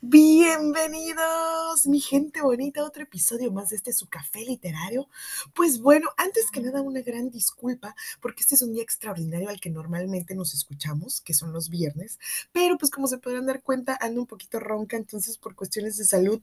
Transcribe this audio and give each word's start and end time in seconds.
Bienvenidos, 0.00 1.86
mi 1.86 2.00
gente 2.00 2.40
bonita, 2.40 2.84
otro 2.84 3.02
episodio 3.02 3.52
más 3.52 3.68
de 3.68 3.76
este 3.76 3.92
su 3.92 4.08
café 4.08 4.40
literario. 4.40 5.08
Pues 5.54 5.80
bueno, 5.80 6.08
antes 6.16 6.50
que 6.50 6.60
nada, 6.60 6.82
una 6.82 7.02
gran 7.02 7.30
disculpa, 7.30 7.94
porque 8.20 8.42
este 8.42 8.56
es 8.56 8.62
un 8.62 8.72
día 8.72 8.82
extraordinario 8.82 9.48
al 9.48 9.60
que 9.60 9.70
normalmente 9.70 10.34
nos 10.34 10.54
escuchamos, 10.54 11.20
que 11.20 11.34
son 11.34 11.52
los 11.52 11.68
viernes, 11.68 12.18
pero 12.52 12.76
pues 12.78 12.90
como 12.90 13.06
se 13.06 13.18
podrán 13.18 13.46
dar 13.46 13.62
cuenta, 13.62 13.96
ando 14.00 14.20
un 14.20 14.26
poquito 14.26 14.58
ronca, 14.58 14.96
entonces 14.96 15.38
por 15.38 15.54
cuestiones 15.54 15.96
de 15.96 16.04
salud 16.04 16.40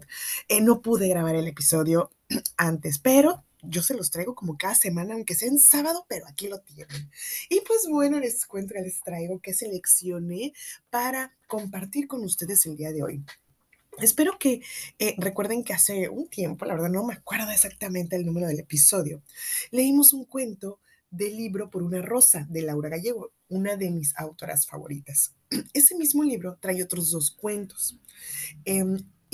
eh, 0.48 0.62
no 0.62 0.82
pude 0.82 1.10
grabar 1.10 1.36
el 1.36 1.48
episodio 1.48 2.12
antes, 2.58 3.00
pero 3.00 3.44
yo 3.68 3.82
se 3.82 3.94
los 3.94 4.12
traigo 4.12 4.36
como 4.36 4.58
cada 4.58 4.76
semana, 4.76 5.14
aunque 5.14 5.36
sea 5.36 5.48
en 5.48 5.60
sábado, 5.60 6.06
pero 6.08 6.28
aquí 6.28 6.48
lo 6.48 6.60
tienen. 6.62 7.10
Y 7.50 7.62
pues 7.62 7.88
bueno, 7.90 8.20
les 8.20 8.46
cuento, 8.46 8.74
les 8.76 9.02
traigo 9.02 9.40
que 9.40 9.54
seleccioné 9.54 10.54
para 10.90 11.36
compartir 11.48 12.08
con 12.08 12.24
ustedes 12.24 12.66
el 12.66 12.78
día 12.78 12.92
de 12.92 13.04
hoy. 13.04 13.24
Espero 14.00 14.38
que 14.38 14.62
eh, 15.00 15.16
recuerden 15.18 15.64
que 15.64 15.74
hace 15.74 16.10
un 16.10 16.28
tiempo, 16.28 16.66
la 16.66 16.74
verdad 16.74 16.90
no 16.90 17.06
me 17.06 17.14
acuerdo 17.14 17.50
exactamente 17.52 18.16
el 18.16 18.26
número 18.26 18.48
del 18.48 18.60
episodio, 18.60 19.22
leímos 19.72 20.12
un 20.12 20.26
cuento 20.26 20.80
del 21.10 21.38
libro 21.38 21.70
Por 21.70 21.82
una 21.82 22.02
rosa 22.02 22.46
de 22.50 22.62
Laura 22.62 22.90
Gallego, 22.90 23.32
una 23.48 23.78
de 23.78 23.90
mis 23.92 24.14
autoras 24.18 24.68
favoritas. 24.68 25.34
Ese 25.74 25.96
mismo 25.96 26.24
libro 26.24 26.58
trae 26.60 26.84
otros 26.84 27.12
dos 27.12 27.32
cuentos. 27.32 27.98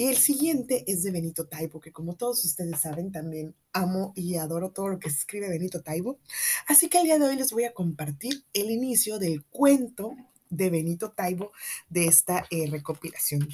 Em, 0.02 0.10
el 0.10 0.18
siguiente 0.18 0.84
es 0.88 1.04
de 1.04 1.12
Benito 1.12 1.46
Taibo, 1.48 1.80
que 1.80 1.92
como 1.92 2.16
todos 2.16 2.44
ustedes 2.44 2.80
saben, 2.80 3.12
también 3.12 3.56
amo 3.72 4.14
y 4.16 4.36
adoro 4.36 4.72
todo 4.72 4.90
lo 4.90 5.00
que 5.00 5.10
escribe 5.10 5.50
Benito 5.50 5.82
Taibo. 5.82 6.20
Así 6.68 6.90
que 6.90 7.00
el 7.00 7.06
día 7.06 7.20
de 7.20 7.26
hoy 7.26 7.36
les 7.36 7.52
voy 7.52 7.66
a 7.66 7.74
compartir 7.74 8.44
el 8.54 8.72
inicio 8.72 9.20
del 9.20 9.44
cuento 9.46 10.16
de 10.50 10.70
Benito 10.70 11.12
Taibo 11.12 11.52
de 11.90 12.06
esta 12.06 12.46
eh, 12.50 12.68
recopilación 12.70 13.48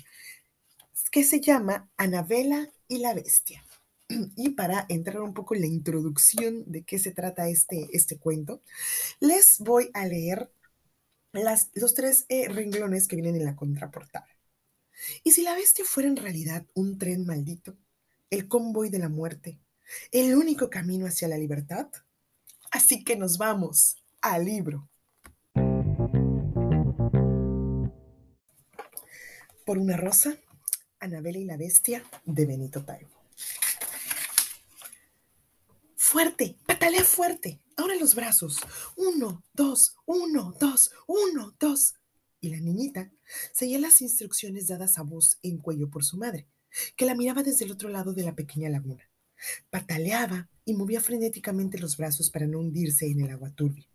que 1.11 1.23
se 1.23 1.39
llama 1.39 1.89
Anabela 1.97 2.69
y 2.88 3.00
la 3.00 3.13
Bestia. 3.13 3.63
Y 4.35 4.52
para 4.52 4.85
entrar 4.89 5.22
un 5.22 5.33
poco 5.33 5.53
en 5.55 5.61
la 5.61 5.67
introducción 5.67 6.63
de 6.66 6.83
qué 6.83 6.97
se 6.97 7.11
trata 7.11 7.50
este, 7.50 7.88
este 7.91 8.17
cuento, 8.17 8.61
les 9.19 9.59
voy 9.59 9.89
a 9.94 10.05
leer 10.05 10.50
las, 11.33 11.72
los 11.73 11.94
tres 11.94 12.25
eh, 12.29 12.47
renglones 12.47 13.07
que 13.07 13.17
vienen 13.17 13.35
en 13.35 13.45
la 13.45 13.55
contraportada. 13.55 14.36
¿Y 15.23 15.31
si 15.31 15.44
la 15.44 15.56
bestia 15.56 15.86
fuera 15.86 16.09
en 16.09 16.17
realidad 16.17 16.66
un 16.73 16.98
tren 16.98 17.26
maldito, 17.26 17.78
el 18.30 18.48
convoy 18.48 18.90
de 18.90 19.00
la 19.00 19.09
muerte, 19.09 19.59
el 20.12 20.36
único 20.36 20.70
camino 20.70 21.08
hacia 21.08 21.28
la 21.28 21.38
libertad? 21.38 21.88
Así 22.72 23.03
que 23.03 23.16
nos 23.16 23.38
vamos 23.38 23.98
al 24.22 24.45
libro. 24.45 24.90
Por 29.66 29.78
una 29.78 29.98
rosa 29.98 30.38
Anabela 31.00 31.38
y 31.38 31.45
la 31.45 31.58
bestia 31.58 32.03
de 32.25 32.45
Benito 32.45 32.84
Taibo. 32.84 33.12
Fuerte, 35.95 36.58
patalea 36.66 37.03
fuerte. 37.03 37.62
Ahora 37.75 37.95
los 37.95 38.16
brazos. 38.16 38.58
Uno, 38.95 39.44
dos, 39.53 39.95
uno, 40.06 40.53
dos, 40.59 40.92
uno, 41.06 41.53
dos. 41.59 41.95
Y 42.39 42.49
la 42.49 42.59
niñita 42.59 43.11
seguía 43.53 43.80
las 43.80 44.02
instrucciones 44.02 44.67
dadas 44.67 44.97
a 44.97 45.03
voz 45.03 45.39
en 45.41 45.57
cuello 45.57 45.89
por 45.89 46.03
su 46.03 46.17
madre, 46.17 46.47
que 46.95 47.05
la 47.05 47.16
miraba 47.16 47.44
desde 47.44 47.66
el 47.66 47.71
otro 47.71 47.89
lado 47.89 48.13
de 48.13 48.23
la 48.23 48.35
pequeña 48.35 48.69
laguna. 48.69 49.09
Pataleaba 49.69 50.49
y 50.66 50.73
movía 50.73 51.02
frenéticamente 51.02 51.79
los 51.79 51.97
brazos 51.97 52.29
para 52.29 52.47
no 52.47 52.59
hundirse 52.59 53.07
en 53.07 53.21
el 53.21 53.31
agua 53.31 53.52
turbia. 53.52 53.88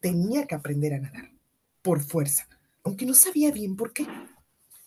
Tenía 0.00 0.46
que 0.46 0.54
aprender 0.54 0.94
a 0.94 1.00
nadar, 1.00 1.32
por 1.82 2.02
fuerza, 2.02 2.48
aunque 2.82 3.06
no 3.06 3.14
sabía 3.14 3.50
bien 3.50 3.76
por 3.76 3.92
qué. 3.92 4.06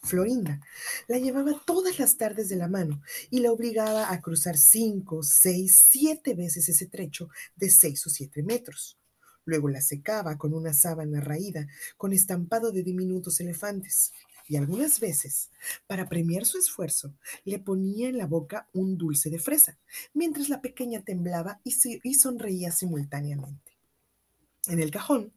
Florinda 0.04 0.62
la 1.08 1.18
llevaba 1.18 1.62
todas 1.66 2.00
las 2.00 2.18
tardes 2.18 2.50
de 2.50 2.56
la 2.56 2.68
mano 2.68 3.02
y 3.30 3.40
la 3.40 3.52
obligaba 3.52 4.12
a 4.12 4.22
cruzar 4.22 4.58
cinco, 4.58 5.24
seis, 5.24 5.88
siete 5.90 6.34
veces 6.34 6.70
ese 6.70 6.88
trecho 6.88 7.30
de 7.56 7.70
seis 7.70 8.06
o 8.08 8.10
siete 8.10 8.44
metros. 8.44 8.98
Luego 9.48 9.70
la 9.70 9.82
secaba 9.82 10.38
con 10.38 10.54
una 10.54 10.74
sábana 10.74 11.22
raída 11.22 11.68
con 11.96 12.12
estampado 12.12 12.74
de 12.74 12.84
diminutos 12.84 13.40
elefantes. 13.40 14.12
Y 14.46 14.58
algunas 14.58 15.00
veces, 15.00 15.50
para 15.88 16.10
premiar 16.10 16.46
su 16.46 16.58
esfuerzo, 16.58 17.14
le 17.46 17.58
ponía 17.58 18.10
en 18.10 18.18
la 18.18 18.28
boca 18.28 18.68
un 18.74 18.98
dulce 18.98 19.30
de 19.30 19.40
fresa, 19.40 19.78
mientras 20.14 20.50
la 20.50 20.62
pequeña 20.62 21.02
temblaba 21.02 21.62
y, 21.64 22.14
sonreía 22.14 22.72
simultáneamente. 22.72 23.72
En 24.68 24.82
el 24.82 24.92
cajón, 24.92 25.32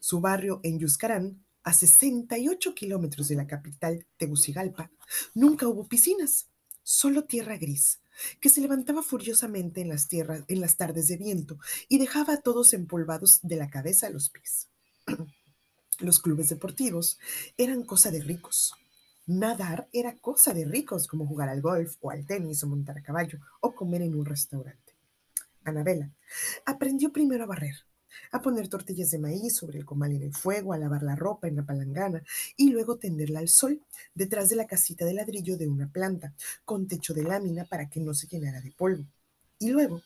su 0.00 0.20
barrio 0.20 0.60
en 0.62 0.78
Yuscarán 0.78 1.42
a 1.62 1.72
68 1.72 2.74
kilómetros 2.74 3.28
de 3.28 3.36
la 3.36 3.46
capital, 3.46 4.06
Tegucigalpa, 4.18 4.90
nunca 5.32 5.66
hubo 5.66 5.88
piscinas, 5.88 6.48
solo 6.82 7.24
tierra 7.24 7.56
gris, 7.56 8.00
que 8.40 8.48
se 8.48 8.60
levantaba 8.60 9.02
furiosamente 9.02 9.80
en 9.80 9.88
las, 9.88 10.08
tierras, 10.08 10.42
en 10.48 10.60
las 10.60 10.76
tardes 10.76 11.08
de 11.08 11.16
viento 11.16 11.58
y 11.88 11.98
dejaba 11.98 12.34
a 12.34 12.40
todos 12.40 12.72
empolvados 12.72 13.40
de 13.42 13.56
la 13.56 13.70
cabeza 13.70 14.06
a 14.06 14.10
los 14.10 14.30
pies. 14.30 14.68
Los 16.00 16.18
clubes 16.18 16.48
deportivos 16.48 17.20
eran 17.56 17.84
cosa 17.84 18.10
de 18.10 18.20
ricos. 18.20 18.74
Nadar 19.26 19.88
era 19.92 20.16
cosa 20.16 20.52
de 20.52 20.64
ricos, 20.64 21.06
como 21.06 21.24
jugar 21.24 21.48
al 21.48 21.62
golf 21.62 21.96
o 22.00 22.10
al 22.10 22.26
tenis 22.26 22.64
o 22.64 22.66
montar 22.66 22.98
a 22.98 23.02
caballo 23.02 23.38
o 23.60 23.74
comer 23.76 24.02
en 24.02 24.16
un 24.16 24.26
restaurante. 24.26 24.92
Anabela 25.62 26.10
aprendió 26.66 27.12
primero 27.12 27.44
a 27.44 27.46
barrer, 27.46 27.76
a 28.30 28.42
poner 28.42 28.68
tortillas 28.68 29.10
de 29.10 29.18
maíz 29.18 29.56
sobre 29.56 29.78
el 29.78 29.84
comal 29.84 30.12
en 30.12 30.22
el 30.22 30.34
fuego, 30.34 30.72
a 30.72 30.78
lavar 30.78 31.02
la 31.02 31.16
ropa 31.16 31.48
en 31.48 31.56
la 31.56 31.64
palangana 31.64 32.22
y 32.56 32.70
luego 32.70 32.96
tenderla 32.96 33.40
al 33.40 33.48
sol 33.48 33.80
detrás 34.14 34.48
de 34.48 34.56
la 34.56 34.66
casita 34.66 35.04
de 35.04 35.14
ladrillo 35.14 35.56
de 35.56 35.68
una 35.68 35.90
planta, 35.90 36.34
con 36.64 36.88
techo 36.88 37.14
de 37.14 37.22
lámina 37.22 37.64
para 37.64 37.88
que 37.88 38.00
no 38.00 38.14
se 38.14 38.26
llenara 38.26 38.60
de 38.60 38.72
polvo. 38.72 39.04
Y 39.58 39.70
luego, 39.70 40.02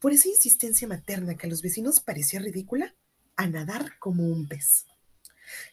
por 0.00 0.12
esa 0.12 0.28
insistencia 0.28 0.86
materna 0.88 1.36
que 1.36 1.46
a 1.46 1.50
los 1.50 1.62
vecinos 1.62 2.00
parecía 2.00 2.40
ridícula, 2.40 2.94
a 3.36 3.46
nadar 3.46 3.98
como 3.98 4.24
un 4.24 4.46
pez. 4.46 4.84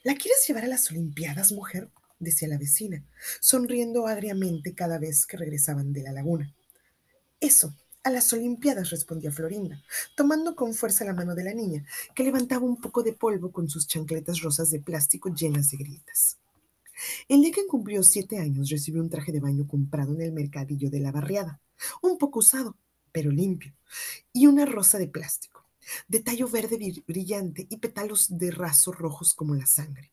¿La 0.04 0.16
quieres 0.16 0.46
llevar 0.48 0.66
a 0.66 0.68
las 0.68 0.90
Olimpiadas, 0.92 1.52
mujer? 1.52 1.90
decía 2.20 2.50
la 2.50 2.58
vecina, 2.58 3.04
sonriendo 3.40 4.08
agriamente 4.08 4.76
cada 4.76 5.00
vez 5.00 5.26
que 5.26 5.38
regresaban 5.38 5.94
de 5.94 6.04
la 6.04 6.12
laguna. 6.12 6.54
Eso, 7.40 7.74
a 8.04 8.10
las 8.10 8.32
Olimpiadas, 8.34 8.90
respondía 8.90 9.32
Florinda, 9.32 9.82
tomando 10.16 10.56
con 10.56 10.74
fuerza 10.74 11.06
la 11.06 11.14
mano 11.14 11.36
de 11.36 11.44
la 11.44 11.54
niña, 11.54 11.86
que 12.16 12.24
levantaba 12.24 12.66
un 12.66 12.80
poco 12.80 13.04
de 13.04 13.14
polvo 13.14 13.52
con 13.52 13.70
sus 13.70 13.88
chancletas 13.88 14.42
rosas 14.42 14.72
de 14.72 14.80
plástico 14.80 15.30
llenas 15.30 15.72
de 15.72 15.78
grietas. 15.78 16.38
El 17.28 17.42
día 17.42 17.52
que 17.52 17.68
cumplió 17.68 18.04
siete 18.04 18.40
años 18.40 18.70
recibió 18.70 19.02
un 19.02 19.10
traje 19.10 19.32
de 19.32 19.40
baño 19.40 19.68
comprado 19.68 20.14
en 20.14 20.22
el 20.22 20.32
mercadillo 20.32 20.90
de 20.90 21.00
la 21.00 21.12
barriada, 21.12 21.62
un 22.02 22.18
poco 22.18 22.40
usado, 22.40 22.76
pero 23.12 23.32
limpio, 23.32 23.74
y 24.34 24.48
una 24.48 24.66
rosa 24.66 24.98
de 24.98 25.08
plástico, 25.08 25.66
de 26.08 26.20
tallo 26.20 26.48
verde 26.48 27.04
brillante 27.08 27.68
y 27.70 27.78
pétalos 27.78 28.38
de 28.38 28.52
raso 28.52 28.92
rojos 28.92 29.34
como 29.34 29.56
la 29.56 29.66
sangre. 29.66 30.12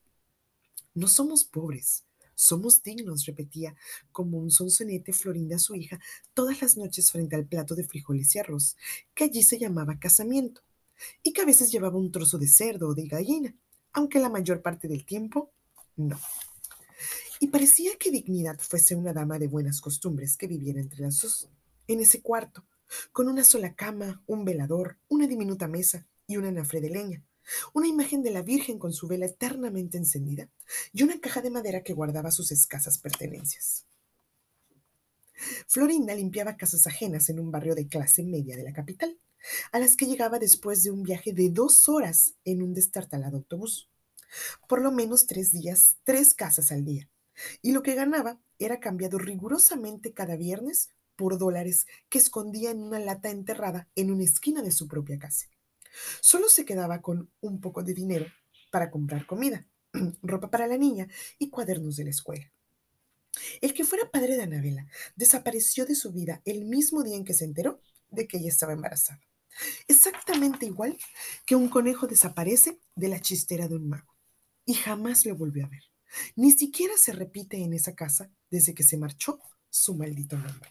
No 0.95 1.09
somos 1.09 1.45
pobres, 1.45 2.05
somos 2.37 2.83
dignos, 2.83 3.27
repetía 3.27 3.75
como 4.13 4.39
un 4.39 4.53
sonsonete 4.53 5.13
Florinda 5.13 5.57
a 5.57 5.59
su 5.59 5.75
hija 5.75 5.99
todas 6.35 6.63
las 6.63 6.77
noches 6.77 7.11
frente 7.11 7.35
al 7.35 7.47
plato 7.47 7.75
de 7.75 7.83
frijoles 7.83 8.33
y 8.37 8.39
arroz, 8.39 8.77
que 9.15 9.25
allí 9.25 9.43
se 9.43 9.59
llamaba 9.59 9.99
casamiento, 9.99 10.61
y 11.23 11.33
que 11.33 11.43
a 11.43 11.47
veces 11.47 11.73
llevaba 11.73 11.99
un 11.99 12.13
trozo 12.13 12.39
de 12.39 12.47
cerdo 12.47 12.89
o 12.89 12.95
de 12.95 13.09
gallina, 13.09 13.57
aunque 13.93 14.21
la 14.21 14.29
mayor 14.29 14.63
parte 14.63 14.87
del 14.87 15.05
tiempo 15.05 15.51
no. 15.97 16.21
Y 17.41 17.49
parecía 17.49 17.97
que 17.99 18.11
dignidad 18.11 18.59
fuese 18.61 18.95
una 18.95 19.13
dama 19.13 19.39
de 19.39 19.49
buenas 19.49 19.81
costumbres 19.81 20.37
que 20.37 20.47
viviera 20.47 20.81
entre 20.81 21.01
las 21.01 21.21
dos, 21.21 21.49
en 21.87 22.01
ese 22.01 22.23
cuarto, 22.23 22.65
con 23.13 23.29
una 23.29 23.45
sola 23.45 23.75
cama, 23.75 24.23
un 24.27 24.45
velador, 24.45 24.99
una 25.09 25.27
diminuta 25.27 25.69
mesa 25.69 26.07
y 26.27 26.37
un 26.37 26.45
anafre 26.45 26.81
de 26.81 26.91
leña, 26.91 27.23
una 27.73 27.87
imagen 27.87 28.23
de 28.23 28.31
la 28.31 28.43
Virgen 28.43 28.79
con 28.79 28.93
su 28.93 29.07
vela 29.07 29.27
eternamente 29.27 29.99
encendida 29.99 30.49
y 30.93 31.03
una 31.03 31.21
caja 31.21 31.43
de 31.43 31.51
madera 31.51 31.83
que 31.83 31.95
guardaba 31.95 32.31
sus 32.31 32.53
escasas 32.53 32.99
pertenencias. 32.99 33.87
Florinda 35.69 36.15
limpiaba 36.15 36.57
casas 36.57 36.87
ajenas 36.87 37.29
en 37.29 37.41
un 37.41 37.51
barrio 37.51 37.75
de 37.75 37.89
clase 37.89 38.23
media 38.25 38.57
de 38.57 38.65
la 38.65 38.73
capital, 38.73 39.19
a 39.71 39.79
las 39.79 39.97
que 39.97 40.07
llegaba 40.07 40.39
después 40.39 40.83
de 40.83 40.91
un 40.91 41.03
viaje 41.03 41.33
de 41.33 41.51
dos 41.51 41.89
horas 41.89 42.35
en 42.45 42.63
un 42.63 42.75
destartalado 42.75 43.39
autobús. 43.39 43.89
Por 44.69 44.83
lo 44.83 44.91
menos 44.91 45.27
tres 45.27 45.53
días, 45.53 45.97
tres 46.05 46.35
casas 46.35 46.73
al 46.73 46.85
día. 46.85 47.09
Y 47.63 47.73
lo 47.73 47.83
que 47.83 47.95
ganaba 47.95 48.41
era 48.59 48.81
cambiado 48.81 49.19
rigurosamente 49.19 50.13
cada 50.13 50.37
viernes 50.37 50.91
por 51.17 51.39
dólares 51.39 51.87
que 52.09 52.19
escondía 52.19 52.71
en 52.71 52.83
una 52.83 52.99
lata 52.99 53.31
enterrada 53.31 53.89
en 53.95 54.11
una 54.11 54.25
esquina 54.25 54.63
de 54.63 54.73
su 54.73 54.89
propia 54.89 55.19
casa. 55.19 55.47
Solo 56.21 56.49
se 56.49 56.65
quedaba 56.65 57.01
con 57.01 57.31
un 57.41 57.61
poco 57.61 57.83
de 57.83 57.95
dinero 57.95 58.27
para 58.71 58.91
comprar 58.91 59.27
comida, 59.27 59.67
ropa 60.23 60.51
para 60.51 60.67
la 60.67 60.77
niña 60.77 61.09
y 61.39 61.51
cuadernos 61.51 61.97
de 61.97 62.05
la 62.05 62.11
escuela. 62.11 62.53
El 63.61 63.75
que 63.75 63.85
fuera 63.85 64.11
padre 64.11 64.37
de 64.37 64.43
Anabela 64.43 64.87
desapareció 65.15 65.85
de 65.85 65.95
su 65.95 66.13
vida 66.13 66.41
el 66.45 66.65
mismo 66.65 67.03
día 67.03 67.17
en 67.17 67.25
que 67.25 67.35
se 67.35 67.45
enteró 67.45 67.81
de 68.11 68.27
que 68.27 68.39
ella 68.39 68.49
estaba 68.49 68.73
embarazada. 68.73 69.21
exactamente 69.89 70.67
igual 70.67 70.99
que 71.47 71.57
un 71.57 71.69
conejo 71.69 72.07
desaparece 72.07 72.79
de 72.95 73.09
la 73.09 73.21
chistera 73.21 73.69
de 73.69 73.77
un 73.77 73.89
mago 73.89 74.15
y 74.67 74.75
jamás 74.75 75.25
lo 75.25 75.35
volvió 75.37 75.65
a 75.65 75.69
ver. 75.69 75.85
Ni 76.35 76.51
siquiera 76.53 76.95
se 76.97 77.13
repite 77.13 77.63
en 77.63 77.73
esa 77.73 77.95
casa 77.95 78.31
desde 78.51 78.75
que 78.75 78.83
se 78.83 78.97
marchó 78.97 79.41
su 79.71 79.95
maldito 79.95 80.37
nombre. 80.37 80.69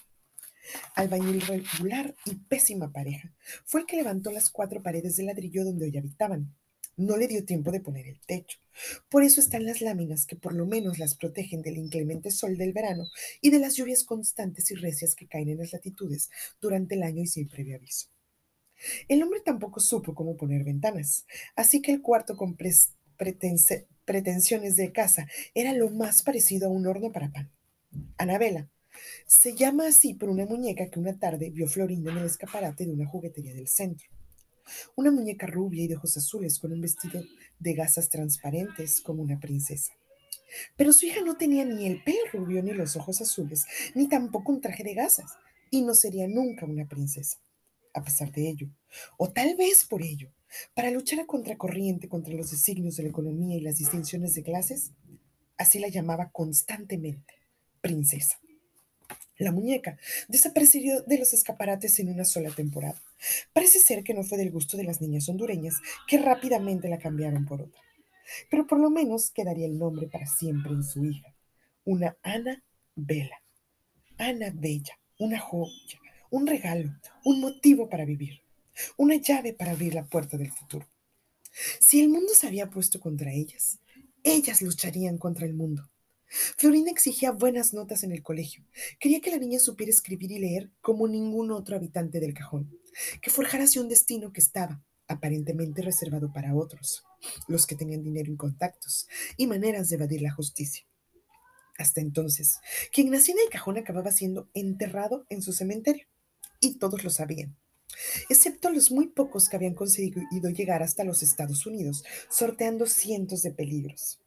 Albañil 0.95 1.41
regular 1.41 2.15
y 2.25 2.35
pésima 2.35 2.91
pareja, 2.91 3.31
fue 3.65 3.81
el 3.81 3.87
que 3.87 3.97
levantó 3.97 4.31
las 4.31 4.49
cuatro 4.49 4.81
paredes 4.81 5.15
de 5.15 5.23
ladrillo 5.23 5.63
donde 5.63 5.85
hoy 5.85 5.97
habitaban. 5.97 6.55
No 6.97 7.17
le 7.17 7.27
dio 7.27 7.43
tiempo 7.43 7.71
de 7.71 7.81
poner 7.81 8.07
el 8.07 8.21
techo. 8.21 8.57
Por 9.09 9.23
eso 9.23 9.41
están 9.41 9.65
las 9.65 9.81
láminas 9.81 10.25
que 10.25 10.37
por 10.37 10.53
lo 10.53 10.65
menos 10.65 10.97
las 10.97 11.15
protegen 11.15 11.61
del 11.61 11.77
inclemente 11.77 12.31
sol 12.31 12.57
del 12.57 12.71
verano 12.71 13.09
y 13.41 13.49
de 13.49 13.59
las 13.59 13.75
lluvias 13.75 14.05
constantes 14.05 14.71
y 14.71 14.75
recias 14.75 15.15
que 15.15 15.27
caen 15.27 15.49
en 15.49 15.57
las 15.57 15.73
latitudes 15.73 16.29
durante 16.61 16.95
el 16.95 17.03
año 17.03 17.21
y 17.21 17.27
sin 17.27 17.49
previo 17.49 17.75
aviso. 17.75 18.07
El 19.07 19.23
hombre 19.23 19.41
tampoco 19.41 19.79
supo 19.79 20.15
cómo 20.15 20.37
poner 20.37 20.63
ventanas, 20.63 21.25
así 21.55 21.81
que 21.81 21.91
el 21.91 22.01
cuarto 22.01 22.37
con 22.37 22.55
pretensiones 22.55 24.75
de 24.75 24.91
casa 24.91 25.27
era 25.53 25.73
lo 25.73 25.89
más 25.89 26.23
parecido 26.23 26.67
a 26.67 26.71
un 26.71 26.87
horno 26.87 27.11
para 27.11 27.31
pan. 27.31 27.51
Anabela 28.17 28.69
se 29.25 29.55
llama 29.55 29.87
así 29.87 30.13
por 30.13 30.29
una 30.29 30.45
muñeca 30.45 30.89
que 30.89 30.99
una 30.99 31.17
tarde 31.17 31.49
vio 31.49 31.67
Florinda 31.67 32.11
en 32.11 32.19
el 32.19 32.25
escaparate 32.25 32.85
de 32.85 32.93
una 32.93 33.07
juguetería 33.07 33.53
del 33.53 33.67
centro. 33.67 34.07
Una 34.95 35.11
muñeca 35.11 35.45
rubia 35.47 35.83
y 35.83 35.87
de 35.87 35.95
ojos 35.95 36.17
azules 36.17 36.59
con 36.59 36.71
un 36.71 36.81
vestido 36.81 37.23
de 37.59 37.73
gasas 37.73 38.09
transparentes 38.09 39.01
como 39.01 39.21
una 39.21 39.39
princesa. 39.39 39.93
Pero 40.75 40.93
su 40.93 41.05
hija 41.05 41.21
no 41.21 41.37
tenía 41.37 41.65
ni 41.65 41.85
el 41.85 42.03
pelo 42.03 42.19
rubio 42.33 42.63
ni 42.63 42.73
los 42.73 42.95
ojos 42.95 43.21
azules, 43.21 43.65
ni 43.93 44.07
tampoco 44.07 44.51
un 44.51 44.61
traje 44.61 44.83
de 44.83 44.93
gasas, 44.93 45.31
y 45.69 45.81
no 45.81 45.93
sería 45.93 46.27
nunca 46.27 46.65
una 46.65 46.87
princesa 46.87 47.37
a 47.95 48.03
pesar 48.03 48.31
de 48.31 48.49
ello, 48.49 48.67
o 49.17 49.31
tal 49.31 49.55
vez 49.55 49.85
por 49.85 50.03
ello, 50.03 50.29
para 50.73 50.91
luchar 50.91 51.21
a 51.21 51.25
contracorriente 51.25 52.09
contra 52.09 52.33
los 52.33 52.51
designios 52.51 52.97
de 52.97 53.03
la 53.03 53.09
economía 53.09 53.55
y 53.55 53.61
las 53.61 53.77
distinciones 53.77 54.35
de 54.35 54.43
clases, 54.43 54.91
así 55.57 55.79
la 55.79 55.87
llamaba 55.87 56.29
constantemente, 56.31 57.33
princesa. 57.81 58.37
La 59.37 59.51
muñeca 59.51 59.97
desapareció 60.29 61.01
de 61.01 61.17
los 61.17 61.33
escaparates 61.33 61.99
en 61.99 62.09
una 62.09 62.23
sola 62.23 62.51
temporada. 62.51 63.01
Parece 63.51 63.79
ser 63.79 64.03
que 64.03 64.13
no 64.13 64.23
fue 64.23 64.37
del 64.37 64.51
gusto 64.51 64.77
de 64.77 64.85
las 64.85 65.01
niñas 65.01 65.27
hondureñas, 65.27 65.75
que 66.07 66.17
rápidamente 66.17 66.87
la 66.87 66.99
cambiaron 66.99 67.45
por 67.45 67.61
otra. 67.61 67.81
Pero 68.49 68.65
por 68.65 68.79
lo 68.79 68.89
menos 68.89 69.31
quedaría 69.31 69.65
el 69.65 69.77
nombre 69.77 70.07
para 70.07 70.25
siempre 70.25 70.71
en 70.71 70.83
su 70.83 71.03
hija, 71.03 71.35
una 71.83 72.17
Ana 72.23 72.63
Bella. 72.95 73.41
Ana 74.17 74.51
Bella, 74.53 74.97
una 75.19 75.39
joya, 75.39 75.99
un 76.29 76.47
regalo, 76.47 76.93
un 77.25 77.41
motivo 77.41 77.89
para 77.89 78.05
vivir, 78.05 78.41
una 78.97 79.15
llave 79.15 79.53
para 79.53 79.71
abrir 79.71 79.93
la 79.93 80.05
puerta 80.05 80.37
del 80.37 80.51
futuro. 80.51 80.87
Si 81.79 82.01
el 82.01 82.09
mundo 82.09 82.33
se 82.33 82.47
había 82.47 82.69
puesto 82.69 82.99
contra 82.99 83.31
ellas, 83.31 83.79
ellas 84.23 84.61
lucharían 84.61 85.17
contra 85.17 85.45
el 85.45 85.53
mundo. 85.53 85.89
Florina 86.57 86.91
exigía 86.91 87.31
buenas 87.31 87.73
notas 87.73 88.03
en 88.03 88.11
el 88.11 88.23
colegio. 88.23 88.65
Quería 88.99 89.21
que 89.21 89.31
la 89.31 89.37
niña 89.37 89.59
supiera 89.59 89.91
escribir 89.91 90.31
y 90.31 90.39
leer 90.39 90.71
como 90.81 91.07
ningún 91.07 91.51
otro 91.51 91.75
habitante 91.75 92.19
del 92.19 92.33
cajón, 92.33 92.77
que 93.21 93.29
forjara 93.29 93.65
un 93.77 93.89
destino 93.89 94.31
que 94.31 94.41
estaba, 94.41 94.83
aparentemente 95.07 95.81
reservado 95.81 96.31
para 96.31 96.55
otros, 96.55 97.03
los 97.47 97.65
que 97.65 97.75
tenían 97.75 98.03
dinero 98.03 98.31
y 98.31 98.37
contactos, 98.37 99.07
y 99.37 99.47
maneras 99.47 99.89
de 99.89 99.95
evadir 99.95 100.21
la 100.21 100.31
justicia. 100.31 100.85
Hasta 101.77 101.99
entonces, 101.99 102.59
quien 102.93 103.09
nacía 103.09 103.35
en 103.35 103.41
el 103.41 103.49
cajón 103.49 103.77
acababa 103.77 104.11
siendo 104.11 104.49
enterrado 104.53 105.25
en 105.29 105.41
su 105.41 105.51
cementerio 105.51 106.07
y 106.59 106.77
todos 106.77 107.03
lo 107.03 107.09
sabían, 107.09 107.57
excepto 108.29 108.69
los 108.69 108.91
muy 108.91 109.07
pocos 109.07 109.49
que 109.49 109.57
habían 109.57 109.73
conseguido 109.73 110.49
llegar 110.49 110.83
hasta 110.83 111.03
los 111.03 111.21
Estados 111.21 111.65
Unidos, 111.65 112.03
sorteando 112.29 112.85
cientos 112.85 113.41
de 113.41 113.51
peligros. 113.51 114.19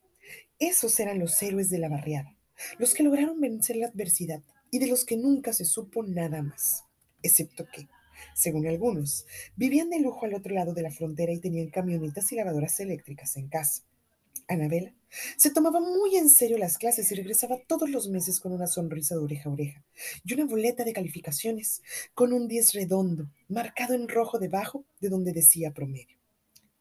Esos 0.58 0.99
eran 0.99 1.20
los 1.20 1.40
héroes 1.40 1.70
de 1.70 1.78
la 1.78 1.88
barriada, 1.88 2.37
los 2.78 2.93
que 2.93 3.05
lograron 3.05 3.40
vencer 3.40 3.76
la 3.76 3.87
adversidad 3.87 4.43
y 4.70 4.81
de 4.81 4.88
los 4.88 5.05
que 5.05 5.16
nunca 5.16 5.52
se 5.52 5.64
supo 5.64 6.02
nada 6.02 6.43
más, 6.43 6.84
excepto 7.22 7.66
que, 7.72 7.88
según 8.34 8.66
algunos, 8.66 9.25
vivían 9.55 9.88
de 9.90 10.00
lujo 10.00 10.26
al 10.26 10.34
otro 10.34 10.52
lado 10.55 10.75
de 10.75 10.82
la 10.82 10.90
frontera 10.90 11.32
y 11.32 11.38
tenían 11.38 11.70
camionetas 11.70 12.32
y 12.32 12.37
lavadoras 12.37 12.81
eléctricas 12.81 13.37
en 13.37 13.49
casa. 13.49 13.84
Anabela 14.49 14.93
se 15.37 15.50
tomaba 15.50 15.81
muy 15.81 16.16
en 16.16 16.28
serio 16.28 16.58
las 16.58 16.76
clases 16.76 17.10
y 17.12 17.14
regresaba 17.14 17.58
todos 17.66 17.88
los 17.88 18.08
meses 18.08 18.40
con 18.40 18.52
una 18.52 18.66
sonrisa 18.66 19.14
de 19.14 19.22
oreja 19.22 19.49
a 19.49 19.52
oreja 19.52 19.84
y 20.25 20.34
una 20.34 20.44
boleta 20.44 20.84
de 20.84 20.93
calificaciones 20.93 21.82
con 22.14 22.32
un 22.32 22.49
10 22.49 22.75
redondo, 22.75 23.31
marcado 23.49 23.94
en 23.94 24.08
rojo 24.08 24.38
debajo 24.38 24.84
de 25.00 25.08
donde 25.08 25.32
decía 25.32 25.72
promedio. 25.72 26.19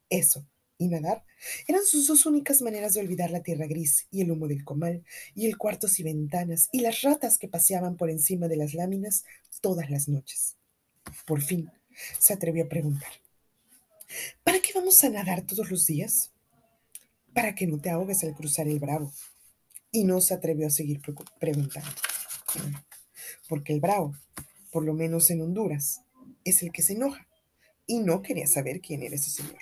Eso 0.09 0.45
y 0.77 0.88
nadar 0.88 1.24
eran 1.68 1.85
sus 1.85 2.07
dos 2.07 2.25
únicas 2.25 2.62
maneras 2.62 2.94
de 2.94 3.01
olvidar 3.01 3.31
la 3.31 3.44
tierra 3.44 3.68
gris 3.68 4.07
y 4.12 4.21
el 4.21 4.31
humo 4.31 4.47
del 4.47 4.63
comal 4.63 5.03
y 5.35 5.45
el 5.45 5.57
cuarto 5.57 5.88
sin 5.88 6.06
ventanas 6.06 6.69
y 6.71 6.81
las 6.81 7.01
ratas 7.01 7.38
que 7.38 7.47
paseaban 7.47 7.97
por 7.97 8.09
encima 8.09 8.47
de 8.47 8.57
las 8.57 8.74
láminas 8.74 9.25
todas 9.62 9.89
las 9.89 10.07
noches. 10.07 10.56
Por 11.25 11.41
fin 11.41 11.71
se 12.19 12.33
atrevió 12.33 12.65
a 12.65 12.69
preguntar, 12.69 13.12
¿para 14.44 14.59
qué 14.59 14.71
vamos 14.75 15.03
a 15.03 15.09
nadar 15.09 15.41
todos 15.45 15.71
los 15.71 15.85
días? 15.85 16.31
para 17.38 17.53
que 17.53 17.68
no 17.68 17.79
te 17.79 17.91
ahogues 17.91 18.24
al 18.24 18.33
cruzar 18.33 18.68
el 18.68 18.79
Bravo. 18.79 19.13
Y 19.91 20.06
no 20.06 20.21
se 20.21 20.33
atrevió 20.33 20.65
a 20.65 20.71
seguir 20.71 21.00
preguntando. 21.39 21.88
Porque 23.47 23.74
el 23.74 23.79
Bravo, 23.79 24.15
por 24.71 24.83
lo 24.83 24.95
menos 24.95 25.29
en 25.29 25.41
Honduras, 25.41 26.01
es 26.44 26.63
el 26.63 26.71
que 26.71 26.81
se 26.81 26.94
enoja. 26.94 27.27
Y 27.85 28.00
no 28.00 28.24
quería 28.24 28.47
saber 28.47 28.81
quién 28.81 29.03
era 29.03 29.18
ese 29.18 29.29
señor. 29.29 29.62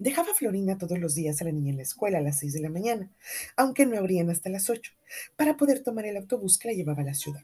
Dejaba 0.00 0.32
a 0.32 0.34
Florina 0.34 0.78
todos 0.78 0.98
los 0.98 1.14
días 1.14 1.42
a 1.42 1.44
la 1.44 1.52
niña 1.52 1.72
en 1.72 1.76
la 1.76 1.82
escuela 1.82 2.18
a 2.18 2.22
las 2.22 2.38
seis 2.38 2.54
de 2.54 2.60
la 2.60 2.70
mañana, 2.70 3.12
aunque 3.54 3.84
no 3.84 3.98
abrían 3.98 4.30
hasta 4.30 4.48
las 4.48 4.70
ocho, 4.70 4.92
para 5.36 5.58
poder 5.58 5.82
tomar 5.82 6.06
el 6.06 6.16
autobús 6.16 6.58
que 6.58 6.68
la 6.68 6.74
llevaba 6.74 7.02
a 7.02 7.04
la 7.04 7.12
ciudad. 7.12 7.42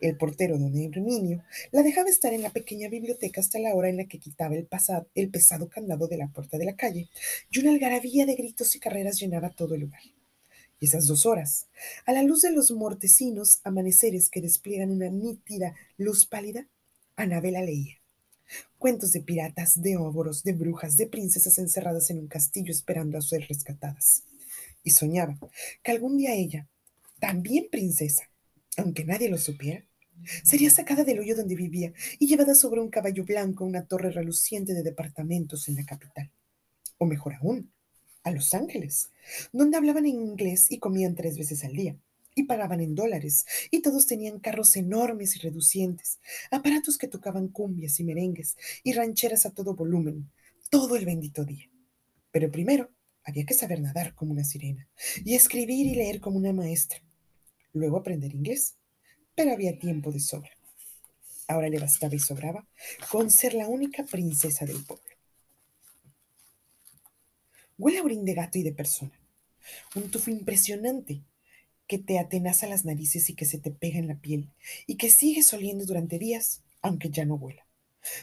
El 0.00 0.16
portero, 0.16 0.58
don 0.58 0.78
Herminio, 0.78 1.42
la 1.72 1.82
dejaba 1.82 2.08
estar 2.08 2.32
en 2.32 2.42
la 2.42 2.50
pequeña 2.50 2.88
biblioteca 2.88 3.40
hasta 3.40 3.58
la 3.58 3.74
hora 3.74 3.88
en 3.88 3.96
la 3.96 4.04
que 4.04 4.20
quitaba 4.20 4.54
el, 4.54 4.68
el 5.16 5.30
pesado 5.30 5.68
candado 5.68 6.06
de 6.06 6.18
la 6.18 6.28
puerta 6.28 6.56
de 6.56 6.66
la 6.66 6.76
calle, 6.76 7.08
y 7.50 7.58
una 7.58 7.72
algarabía 7.72 8.26
de 8.26 8.36
gritos 8.36 8.76
y 8.76 8.78
carreras 8.78 9.18
llenaba 9.18 9.50
todo 9.50 9.74
el 9.74 9.80
lugar. 9.80 10.02
Y 10.78 10.86
esas 10.86 11.08
dos 11.08 11.26
horas, 11.26 11.66
a 12.06 12.12
la 12.12 12.22
luz 12.22 12.42
de 12.42 12.52
los 12.52 12.70
mortecinos 12.70 13.58
amaneceres 13.64 14.30
que 14.30 14.40
despliegan 14.40 14.92
una 14.92 15.10
nítida 15.10 15.74
luz 15.96 16.26
pálida, 16.26 16.68
Anabela 17.16 17.60
leía. 17.60 18.01
Cuentos 18.78 19.12
de 19.12 19.20
piratas, 19.20 19.80
de 19.80 19.96
óboros, 19.96 20.42
de 20.42 20.52
brujas, 20.52 20.96
de 20.96 21.06
princesas 21.06 21.58
encerradas 21.58 22.10
en 22.10 22.18
un 22.18 22.28
castillo 22.28 22.72
esperando 22.72 23.18
a 23.18 23.22
ser 23.22 23.46
rescatadas. 23.48 24.24
Y 24.82 24.90
soñaba 24.90 25.38
que 25.82 25.92
algún 25.92 26.16
día 26.16 26.34
ella, 26.34 26.68
también 27.20 27.68
princesa, 27.70 28.28
aunque 28.76 29.04
nadie 29.04 29.28
lo 29.28 29.38
supiera, 29.38 29.84
Sería 30.44 30.70
sacada 30.70 31.04
del 31.04 31.18
hoyo 31.18 31.36
donde 31.36 31.56
vivía 31.56 31.92
y 32.18 32.26
llevada 32.26 32.54
sobre 32.54 32.80
un 32.80 32.90
caballo 32.90 33.24
blanco 33.24 33.64
a 33.64 33.66
una 33.66 33.86
torre 33.86 34.10
reluciente 34.10 34.74
de 34.74 34.82
departamentos 34.82 35.68
en 35.68 35.76
la 35.76 35.84
capital. 35.84 36.30
O 36.98 37.06
mejor 37.06 37.34
aún, 37.34 37.72
a 38.22 38.30
Los 38.30 38.54
Ángeles, 38.54 39.10
donde 39.52 39.76
hablaban 39.76 40.06
en 40.06 40.20
inglés 40.20 40.70
y 40.70 40.78
comían 40.78 41.14
tres 41.16 41.36
veces 41.36 41.64
al 41.64 41.72
día, 41.72 41.96
y 42.34 42.44
pagaban 42.44 42.80
en 42.80 42.94
dólares, 42.94 43.44
y 43.70 43.82
todos 43.82 44.06
tenían 44.06 44.40
carros 44.40 44.76
enormes 44.76 45.36
y 45.36 45.40
reducientes, 45.40 46.18
aparatos 46.50 46.98
que 46.98 47.08
tocaban 47.08 47.48
cumbias 47.48 48.00
y 48.00 48.04
merengues, 48.04 48.56
y 48.82 48.92
rancheras 48.92 49.46
a 49.46 49.50
todo 49.50 49.74
volumen, 49.74 50.30
todo 50.70 50.96
el 50.96 51.04
bendito 51.04 51.44
día. 51.44 51.68
Pero 52.30 52.50
primero 52.50 52.90
había 53.24 53.44
que 53.44 53.54
saber 53.54 53.80
nadar 53.80 54.14
como 54.14 54.32
una 54.32 54.44
sirena, 54.44 54.88
y 55.24 55.34
escribir 55.34 55.86
y 55.86 55.94
leer 55.94 56.20
como 56.20 56.38
una 56.38 56.52
maestra, 56.52 57.02
luego 57.72 57.98
aprender 57.98 58.34
inglés 58.34 58.76
pero 59.34 59.52
había 59.52 59.78
tiempo 59.78 60.12
de 60.12 60.20
sobra. 60.20 60.50
Ahora 61.48 61.68
le 61.68 61.78
bastaba 61.78 62.14
y 62.14 62.18
sobraba 62.18 62.66
con 63.10 63.30
ser 63.30 63.54
la 63.54 63.68
única 63.68 64.04
princesa 64.04 64.64
del 64.64 64.84
pueblo. 64.84 65.04
Huele 67.78 67.98
a 67.98 68.02
orín 68.02 68.24
de 68.24 68.34
gato 68.34 68.58
y 68.58 68.62
de 68.62 68.72
persona. 68.72 69.18
Un 69.94 70.10
tufo 70.10 70.30
impresionante 70.30 71.22
que 71.92 71.98
te 71.98 72.18
atenaza 72.18 72.66
las 72.66 72.86
narices 72.86 73.28
y 73.28 73.34
que 73.34 73.44
se 73.44 73.58
te 73.58 73.70
pega 73.70 73.98
en 73.98 74.08
la 74.08 74.18
piel 74.18 74.48
y 74.86 74.96
que 74.96 75.10
sigue 75.10 75.42
oliendo 75.52 75.84
durante 75.84 76.18
días, 76.18 76.62
aunque 76.80 77.10
ya 77.10 77.26
no 77.26 77.34
huela. 77.34 77.66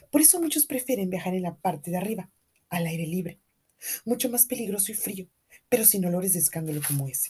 Por 0.09 0.21
eso 0.21 0.41
muchos 0.41 0.65
prefieren 0.65 1.11
viajar 1.11 1.35
en 1.35 1.43
la 1.43 1.55
parte 1.55 1.91
de 1.91 1.97
arriba, 1.97 2.31
al 2.69 2.87
aire 2.87 3.05
libre. 3.05 3.37
Mucho 4.05 4.27
más 4.27 4.47
peligroso 4.47 4.91
y 4.91 4.95
frío, 4.95 5.27
pero 5.69 5.85
sin 5.85 6.03
olores 6.03 6.33
de 6.33 6.39
escándalo 6.39 6.81
como 6.87 7.07
ese. 7.07 7.29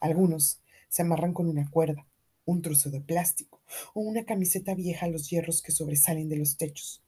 Algunos 0.00 0.58
se 0.88 1.02
amarran 1.02 1.32
con 1.32 1.46
una 1.46 1.70
cuerda, 1.70 2.04
un 2.46 2.62
trozo 2.62 2.90
de 2.90 3.00
plástico 3.00 3.62
o 3.94 4.00
una 4.00 4.24
camiseta 4.24 4.74
vieja 4.74 5.06
a 5.06 5.08
los 5.08 5.30
hierros 5.30 5.62
que 5.62 5.70
sobresalen 5.70 6.28
de 6.28 6.36
los 6.36 6.56
techos. 6.56 7.00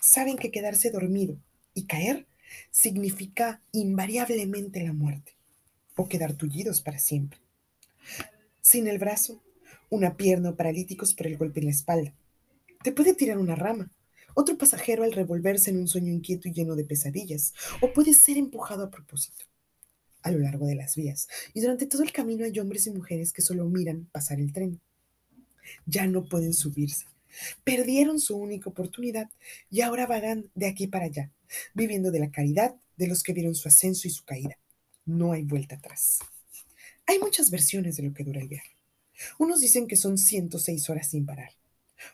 Saben 0.00 0.38
que 0.38 0.50
quedarse 0.50 0.90
dormido 0.90 1.36
y 1.74 1.84
caer 1.84 2.26
significa 2.70 3.60
invariablemente 3.72 4.82
la 4.82 4.94
muerte 4.94 5.36
o 5.96 6.08
quedar 6.08 6.32
tullidos 6.32 6.80
para 6.80 6.98
siempre. 6.98 7.45
Sin 8.60 8.88
el 8.88 8.98
brazo, 8.98 9.42
una 9.90 10.16
pierna 10.16 10.50
o 10.50 10.56
paralíticos 10.56 11.14
por 11.14 11.26
el 11.26 11.36
golpe 11.36 11.60
en 11.60 11.66
la 11.66 11.72
espalda. 11.72 12.14
Te 12.82 12.92
puede 12.92 13.14
tirar 13.14 13.38
una 13.38 13.54
rama 13.54 13.90
otro 14.38 14.58
pasajero 14.58 15.02
al 15.02 15.12
revolverse 15.12 15.70
en 15.70 15.78
un 15.78 15.88
sueño 15.88 16.12
inquieto 16.12 16.46
y 16.46 16.52
lleno 16.52 16.76
de 16.76 16.84
pesadillas, 16.84 17.54
o 17.80 17.92
puede 17.94 18.12
ser 18.12 18.36
empujado 18.36 18.84
a 18.84 18.90
propósito 18.90 19.46
a 20.22 20.30
lo 20.30 20.38
largo 20.40 20.66
de 20.66 20.74
las 20.74 20.94
vías, 20.94 21.26
y 21.54 21.60
durante 21.60 21.86
todo 21.86 22.02
el 22.02 22.12
camino 22.12 22.44
hay 22.44 22.58
hombres 22.58 22.86
y 22.86 22.90
mujeres 22.90 23.32
que 23.32 23.40
solo 23.40 23.64
miran 23.64 24.08
pasar 24.12 24.38
el 24.38 24.52
tren. 24.52 24.80
Ya 25.86 26.06
no 26.06 26.28
pueden 26.28 26.52
subirse. 26.52 27.06
Perdieron 27.64 28.20
su 28.20 28.36
única 28.36 28.68
oportunidad 28.68 29.30
y 29.70 29.80
ahora 29.80 30.06
vagan 30.06 30.50
de 30.54 30.66
aquí 30.66 30.86
para 30.86 31.06
allá, 31.06 31.30
viviendo 31.74 32.10
de 32.10 32.20
la 32.20 32.30
caridad 32.30 32.74
de 32.96 33.06
los 33.06 33.22
que 33.22 33.32
vieron 33.32 33.54
su 33.54 33.68
ascenso 33.68 34.06
y 34.06 34.10
su 34.10 34.24
caída. 34.24 34.58
No 35.06 35.32
hay 35.32 35.44
vuelta 35.44 35.76
atrás. 35.76 36.18
Hay 37.06 37.18
muchas 37.20 37.50
versiones 37.50 37.96
de 37.96 38.02
lo 38.02 38.12
que 38.12 38.24
dura 38.24 38.40
el 38.40 38.48
viaje. 38.48 38.76
Unos 39.38 39.60
dicen 39.60 39.86
que 39.86 39.96
son 39.96 40.18
106 40.18 40.90
horas 40.90 41.10
sin 41.10 41.24
parar, 41.24 41.52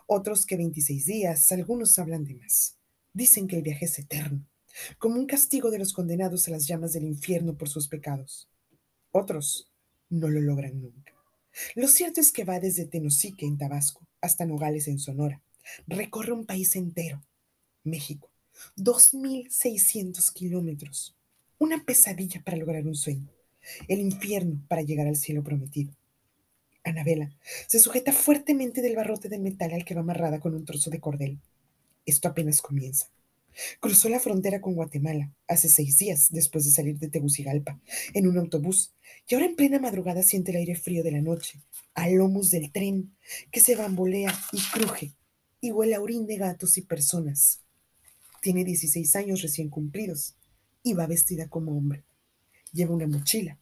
otros 0.06 0.46
que 0.46 0.56
26 0.56 1.06
días, 1.06 1.50
algunos 1.50 1.98
hablan 1.98 2.24
de 2.24 2.34
más. 2.34 2.76
Dicen 3.12 3.48
que 3.48 3.56
el 3.56 3.62
viaje 3.62 3.86
es 3.86 3.98
eterno, 3.98 4.46
como 4.98 5.16
un 5.16 5.26
castigo 5.26 5.70
de 5.70 5.78
los 5.78 5.92
condenados 5.92 6.46
a 6.46 6.50
las 6.50 6.66
llamas 6.66 6.92
del 6.92 7.04
infierno 7.04 7.56
por 7.56 7.68
sus 7.68 7.88
pecados. 7.88 8.48
Otros 9.10 9.72
no 10.08 10.28
lo 10.28 10.40
logran 10.40 10.80
nunca. 10.80 11.12
Lo 11.74 11.88
cierto 11.88 12.20
es 12.20 12.32
que 12.32 12.44
va 12.44 12.60
desde 12.60 12.86
Tenosique, 12.86 13.46
en 13.46 13.58
Tabasco, 13.58 14.06
hasta 14.20 14.46
Nogales, 14.46 14.88
en 14.88 14.98
Sonora. 14.98 15.42
Recorre 15.86 16.32
un 16.32 16.46
país 16.46 16.76
entero, 16.76 17.22
México. 17.82 18.30
2.600 18.76 20.32
kilómetros. 20.32 21.16
Una 21.58 21.84
pesadilla 21.84 22.42
para 22.42 22.56
lograr 22.56 22.86
un 22.86 22.94
sueño. 22.94 23.28
El 23.88 24.00
infierno 24.00 24.62
para 24.68 24.82
llegar 24.82 25.06
al 25.06 25.16
cielo 25.16 25.42
prometido. 25.42 25.92
Anabela 26.84 27.32
se 27.68 27.78
sujeta 27.78 28.12
fuertemente 28.12 28.82
del 28.82 28.96
barrote 28.96 29.28
de 29.28 29.38
metal 29.38 29.72
al 29.72 29.84
que 29.84 29.94
va 29.94 30.00
amarrada 30.00 30.40
con 30.40 30.54
un 30.54 30.64
trozo 30.64 30.90
de 30.90 31.00
cordel. 31.00 31.38
Esto 32.04 32.28
apenas 32.28 32.60
comienza. 32.60 33.08
Cruzó 33.80 34.08
la 34.08 34.20
frontera 34.20 34.60
con 34.60 34.74
Guatemala 34.74 35.30
hace 35.46 35.68
seis 35.68 35.98
días 35.98 36.28
después 36.30 36.64
de 36.64 36.70
salir 36.70 36.98
de 36.98 37.08
Tegucigalpa 37.08 37.78
en 38.14 38.26
un 38.26 38.38
autobús 38.38 38.92
y 39.28 39.34
ahora 39.34 39.46
en 39.46 39.56
plena 39.56 39.78
madrugada 39.78 40.22
siente 40.22 40.50
el 40.50 40.56
aire 40.58 40.74
frío 40.74 41.04
de 41.04 41.12
la 41.12 41.20
noche, 41.20 41.60
a 41.94 42.08
lomos 42.08 42.50
del 42.50 42.72
tren 42.72 43.14
que 43.50 43.60
se 43.60 43.76
bambolea 43.76 44.34
y 44.52 44.58
cruje 44.72 45.12
y 45.60 45.70
huele 45.70 45.94
a 45.94 46.00
orín 46.00 46.26
de 46.26 46.36
gatos 46.36 46.76
y 46.78 46.82
personas. 46.82 47.60
Tiene 48.40 48.64
16 48.64 49.14
años 49.16 49.42
recién 49.42 49.68
cumplidos 49.68 50.34
y 50.82 50.94
va 50.94 51.06
vestida 51.06 51.48
como 51.48 51.76
hombre. 51.76 52.04
Lleva 52.72 52.94
una 52.94 53.06
mochila 53.06 53.58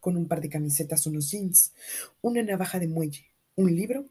con 0.00 0.16
un 0.16 0.28
par 0.28 0.40
de 0.40 0.50
camisetas, 0.50 1.06
unos 1.06 1.30
jeans, 1.30 1.72
una 2.20 2.42
navaja 2.42 2.78
de 2.78 2.88
muelle, 2.88 3.32
un 3.56 3.74
libro 3.74 4.06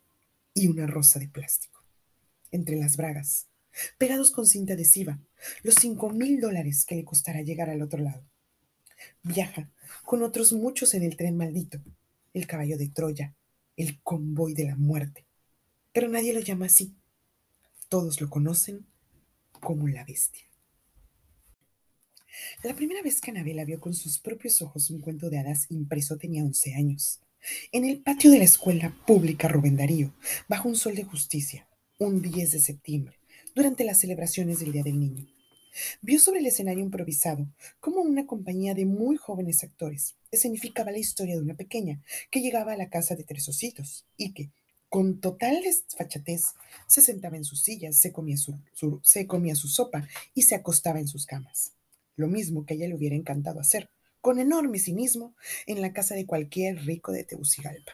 y 0.54 0.68
una 0.68 0.88
rosa 0.88 1.20
de 1.20 1.28
plástico. 1.28 1.84
Entre 2.52 2.76
las 2.76 2.98
bragas, 2.98 3.48
pegados 3.98 4.32
con 4.32 4.48
cinta 4.48 4.74
adhesiva, 4.74 5.20
los 5.62 5.76
cinco 5.76 6.10
mil 6.10 6.42
dólares 6.42 6.86
que 6.86 6.96
le 6.96 7.06
costará 7.06 7.42
llegar 7.42 7.70
al 7.70 7.82
otro 7.82 8.02
lado. 8.02 8.24
Viaja 9.22 9.70
con 10.04 10.24
otros 10.24 10.54
muchos 10.54 10.94
en 10.94 11.04
el 11.04 11.16
tren 11.16 11.38
maldito, 11.38 11.80
el 12.34 12.48
caballo 12.48 12.78
de 12.78 12.90
Troya, 12.90 13.36
el 13.78 14.02
convoy 14.02 14.54
de 14.54 14.66
la 14.66 14.76
muerte. 14.76 15.26
Pero 15.92 16.10
nadie 16.10 16.34
lo 16.34 16.40
llama 16.40 16.66
así. 16.66 16.96
Todos 17.88 18.20
lo 18.20 18.30
conocen 18.30 18.86
como 19.60 19.88
la 19.88 20.04
bestia. 20.04 20.44
La 22.64 22.76
primera 22.76 23.02
vez 23.02 23.22
que 23.22 23.32
Anabela 23.32 23.66
vio 23.66 23.80
con 23.80 23.94
sus 23.94 24.20
propios 24.20 24.62
ojos 24.62 24.90
un 24.90 25.02
cuento 25.02 25.30
de 25.30 25.40
hadas 25.40 25.68
impreso 25.70 26.18
tenía 26.18 26.44
11 26.44 26.76
años. 26.76 27.20
En 27.72 27.86
el 27.86 28.02
patio 28.02 28.32
de 28.32 28.38
la 28.38 28.46
escuela 28.46 28.96
pública 29.06 29.48
Rubén 29.48 29.76
Darío, 29.76 30.14
bajo 30.48 30.70
un 30.70 30.76
sol 30.76 30.96
de 30.96 31.04
justicia, 31.04 31.68
un 32.00 32.22
10 32.22 32.52
de 32.54 32.60
septiembre, 32.60 33.20
durante 33.54 33.84
las 33.84 34.00
celebraciones 34.00 34.60
del 34.60 34.72
Día 34.72 34.84
del 34.84 35.00
Niño. 35.00 35.28
Vio 36.02 36.20
sobre 36.20 36.40
el 36.40 36.46
escenario 36.46 36.84
improvisado 36.84 37.48
cómo 37.80 38.02
una 38.02 38.26
compañía 38.26 38.74
de 38.74 38.86
muy 38.86 39.18
jóvenes 39.18 39.64
actores 39.64 40.16
escenificaba 40.32 40.92
la 40.92 41.00
historia 41.00 41.36
de 41.36 41.42
una 41.42 41.56
pequeña 41.56 42.02
que 42.32 42.42
llegaba 42.42 42.74
a 42.74 42.78
la 42.78 42.90
casa 42.90 43.16
de 43.16 43.24
tres 43.24 43.48
ositos 43.50 44.06
y 44.16 44.34
que, 44.34 44.52
con 44.88 45.20
total 45.20 45.62
desfachatez, 45.64 46.46
se 46.88 47.02
sentaba 47.02 47.38
en 47.38 47.44
sus 47.44 47.62
sillas, 47.64 47.98
se 47.98 48.12
comía 48.12 48.38
su, 48.38 48.60
se 49.04 49.28
comía 49.28 49.56
su 49.56 49.68
sopa 49.68 50.08
y 50.34 50.44
se 50.44 50.56
acostaba 50.56 51.00
en 51.00 51.08
sus 51.08 51.26
camas 51.26 51.74
lo 52.16 52.28
mismo 52.28 52.66
que 52.66 52.74
a 52.74 52.78
ella 52.78 52.88
le 52.88 52.96
hubiera 52.96 53.16
encantado 53.16 53.60
hacer, 53.60 53.90
con 54.22 54.40
enorme 54.40 54.80
cinismo, 54.80 55.36
en 55.66 55.82
la 55.82 55.94
casa 55.94 56.16
de 56.16 56.26
cualquier 56.26 56.86
rico 56.86 57.12
de 57.12 57.24
Tegucigalpa. 57.24 57.94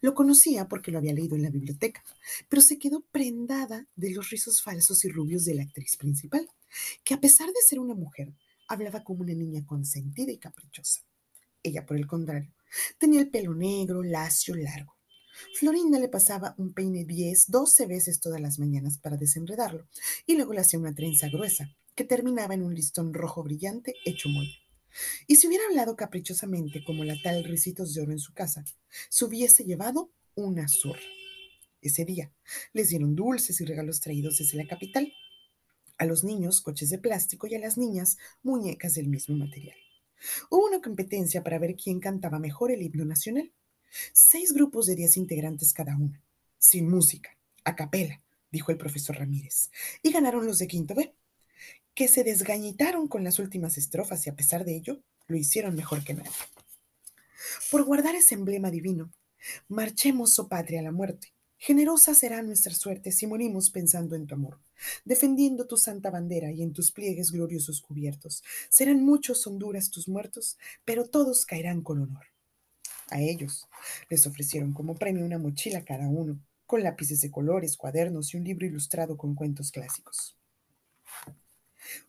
Lo 0.00 0.14
conocía 0.14 0.68
porque 0.68 0.90
lo 0.90 0.98
había 0.98 1.14
leído 1.14 1.36
en 1.36 1.42
la 1.42 1.50
biblioteca, 1.50 2.02
pero 2.48 2.62
se 2.62 2.78
quedó 2.78 3.00
prendada 3.00 3.86
de 3.96 4.10
los 4.10 4.30
rizos 4.30 4.62
falsos 4.62 5.04
y 5.04 5.08
rubios 5.08 5.44
de 5.44 5.54
la 5.54 5.62
actriz 5.62 5.96
principal, 5.96 6.48
que 7.04 7.14
a 7.14 7.20
pesar 7.20 7.48
de 7.48 7.62
ser 7.66 7.78
una 7.78 7.94
mujer, 7.94 8.32
hablaba 8.68 9.04
como 9.04 9.22
una 9.22 9.34
niña 9.34 9.64
consentida 9.66 10.32
y 10.32 10.38
caprichosa. 10.38 11.02
Ella, 11.62 11.86
por 11.86 11.96
el 11.96 12.06
contrario, 12.06 12.52
tenía 12.98 13.20
el 13.20 13.30
pelo 13.30 13.54
negro, 13.54 14.02
lacio, 14.02 14.54
largo. 14.54 14.96
Florinda 15.54 15.98
le 15.98 16.08
pasaba 16.08 16.54
un 16.58 16.72
peine 16.72 17.04
10, 17.04 17.50
12 17.50 17.86
veces 17.86 18.20
todas 18.20 18.40
las 18.40 18.58
mañanas 18.58 18.98
para 18.98 19.16
desenredarlo, 19.16 19.86
y 20.26 20.36
luego 20.36 20.52
le 20.52 20.60
hacía 20.60 20.78
una 20.78 20.94
trenza 20.94 21.28
gruesa, 21.28 21.74
que 21.94 22.04
terminaba 22.04 22.54
en 22.54 22.62
un 22.62 22.74
listón 22.74 23.12
rojo 23.12 23.42
brillante 23.42 23.94
hecho 24.04 24.28
molde. 24.28 24.62
Y 25.26 25.36
si 25.36 25.46
hubiera 25.46 25.64
hablado 25.66 25.96
caprichosamente 25.96 26.84
como 26.84 27.04
la 27.04 27.20
tal 27.22 27.44
Ricitos 27.44 27.94
de 27.94 28.02
Oro 28.02 28.12
en 28.12 28.18
su 28.18 28.32
casa, 28.32 28.64
se 29.08 29.24
hubiese 29.24 29.64
llevado 29.64 30.10
una 30.34 30.68
zurra. 30.68 31.00
Ese 31.80 32.04
día 32.04 32.30
les 32.72 32.90
dieron 32.90 33.16
dulces 33.16 33.60
y 33.60 33.64
regalos 33.64 34.00
traídos 34.00 34.38
desde 34.38 34.58
la 34.58 34.66
capital. 34.66 35.12
A 35.98 36.06
los 36.06 36.24
niños 36.24 36.60
coches 36.60 36.90
de 36.90 36.98
plástico 36.98 37.46
y 37.46 37.54
a 37.54 37.58
las 37.58 37.76
niñas 37.78 38.18
muñecas 38.42 38.94
del 38.94 39.08
mismo 39.08 39.36
material. 39.36 39.76
Hubo 40.50 40.66
una 40.66 40.80
competencia 40.80 41.42
para 41.42 41.58
ver 41.58 41.74
quién 41.76 42.00
cantaba 42.00 42.38
mejor 42.38 42.70
el 42.70 42.82
himno 42.82 43.04
nacional. 43.04 43.52
Seis 44.12 44.52
grupos 44.52 44.86
de 44.86 44.96
diez 44.96 45.16
integrantes 45.16 45.72
cada 45.72 45.96
uno, 45.96 46.22
sin 46.58 46.88
música, 46.88 47.36
a 47.64 47.76
capela, 47.76 48.22
dijo 48.50 48.70
el 48.70 48.78
profesor 48.78 49.16
Ramírez, 49.16 49.70
y 50.02 50.12
ganaron 50.12 50.46
los 50.46 50.58
de 50.58 50.66
quinto 50.66 50.94
B 50.94 51.14
que 51.94 52.08
se 52.08 52.24
desgañitaron 52.24 53.08
con 53.08 53.24
las 53.24 53.38
últimas 53.38 53.78
estrofas 53.78 54.26
y 54.26 54.30
a 54.30 54.36
pesar 54.36 54.64
de 54.64 54.76
ello 54.76 55.02
lo 55.26 55.36
hicieron 55.36 55.74
mejor 55.74 56.04
que 56.04 56.14
nadie. 56.14 56.30
Por 57.70 57.84
guardar 57.84 58.14
ese 58.14 58.34
emblema 58.34 58.70
divino, 58.70 59.12
marchemos, 59.68 60.38
oh 60.38 60.48
patria, 60.48 60.80
a 60.80 60.84
la 60.84 60.92
muerte. 60.92 61.32
Generosa 61.58 62.14
será 62.14 62.42
nuestra 62.42 62.74
suerte 62.74 63.12
si 63.12 63.26
morimos 63.26 63.70
pensando 63.70 64.16
en 64.16 64.26
tu 64.26 64.34
amor, 64.34 64.58
defendiendo 65.04 65.66
tu 65.66 65.76
santa 65.76 66.10
bandera 66.10 66.50
y 66.50 66.62
en 66.62 66.72
tus 66.72 66.90
pliegues 66.90 67.30
gloriosos 67.30 67.80
cubiertos. 67.80 68.42
Serán 68.68 69.04
muchos 69.04 69.46
Honduras 69.46 69.90
tus 69.90 70.08
muertos, 70.08 70.58
pero 70.84 71.04
todos 71.04 71.46
caerán 71.46 71.82
con 71.82 72.02
honor. 72.02 72.26
A 73.10 73.20
ellos 73.20 73.68
les 74.08 74.26
ofrecieron 74.26 74.72
como 74.72 74.96
premio 74.96 75.24
una 75.24 75.38
mochila 75.38 75.84
cada 75.84 76.08
uno, 76.08 76.40
con 76.66 76.82
lápices 76.82 77.20
de 77.20 77.30
colores, 77.30 77.76
cuadernos 77.76 78.32
y 78.32 78.38
un 78.38 78.44
libro 78.44 78.66
ilustrado 78.66 79.16
con 79.16 79.34
cuentos 79.34 79.70
clásicos. 79.70 80.36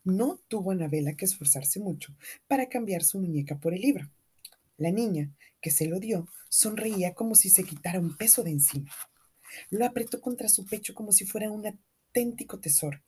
No 0.04 0.40
tuvo 0.48 0.72
Anabela 0.72 1.16
que 1.16 1.26
esforzarse 1.26 1.80
mucho 1.80 2.16
para 2.48 2.70
cambiar 2.70 3.04
su 3.04 3.20
muñeca 3.20 3.60
por 3.60 3.74
el 3.74 3.82
libro. 3.82 4.10
La 4.78 4.92
niña, 4.92 5.32
que 5.62 5.72
se 5.72 5.88
lo 5.88 6.00
dio, 6.00 6.28
sonreía 6.50 7.14
como 7.14 7.36
si 7.36 7.50
se 7.50 7.64
quitara 7.64 8.00
un 8.00 8.18
peso 8.18 8.44
de 8.44 8.52
encima. 8.52 8.92
Lo 9.70 9.86
apretó 9.86 10.20
contra 10.20 10.50
su 10.50 10.66
pecho 10.66 10.94
como 10.94 11.12
si 11.12 11.26
fuera 11.26 11.52
un 11.52 11.66
auténtico 11.66 12.60
tesoro. 12.60 13.02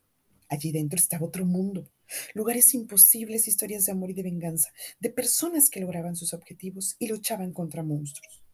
Allí 0.48 0.70
dentro 0.70 0.96
estaba 0.96 1.26
otro 1.26 1.44
mundo, 1.44 1.90
lugares 2.34 2.72
imposibles, 2.74 3.48
historias 3.48 3.84
de 3.86 3.92
amor 3.92 4.10
y 4.10 4.14
de 4.14 4.22
venganza, 4.22 4.70
de 5.00 5.10
personas 5.10 5.70
que 5.70 5.80
lograban 5.80 6.14
sus 6.14 6.34
objetivos 6.34 6.94
y 7.00 7.08
luchaban 7.08 7.52
contra 7.52 7.82
monstruos. 7.82 8.44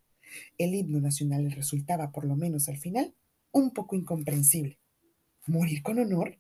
El 0.57 0.75
himno 0.75 1.01
nacional 1.01 1.53
resultaba, 1.53 2.11
por 2.11 2.25
lo 2.25 2.35
menos 2.35 2.69
al 2.69 2.79
final, 2.79 3.15
un 3.51 3.73
poco 3.73 3.95
incomprensible. 3.95 4.79
¿Morir 5.47 5.83
con 5.83 5.99
honor? 5.99 6.39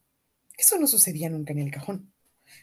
Eso 0.57 0.79
no 0.79 0.87
sucedía 0.87 1.31
nunca 1.31 1.53
en 1.53 1.59
el 1.61 1.71
cajón. 1.71 2.13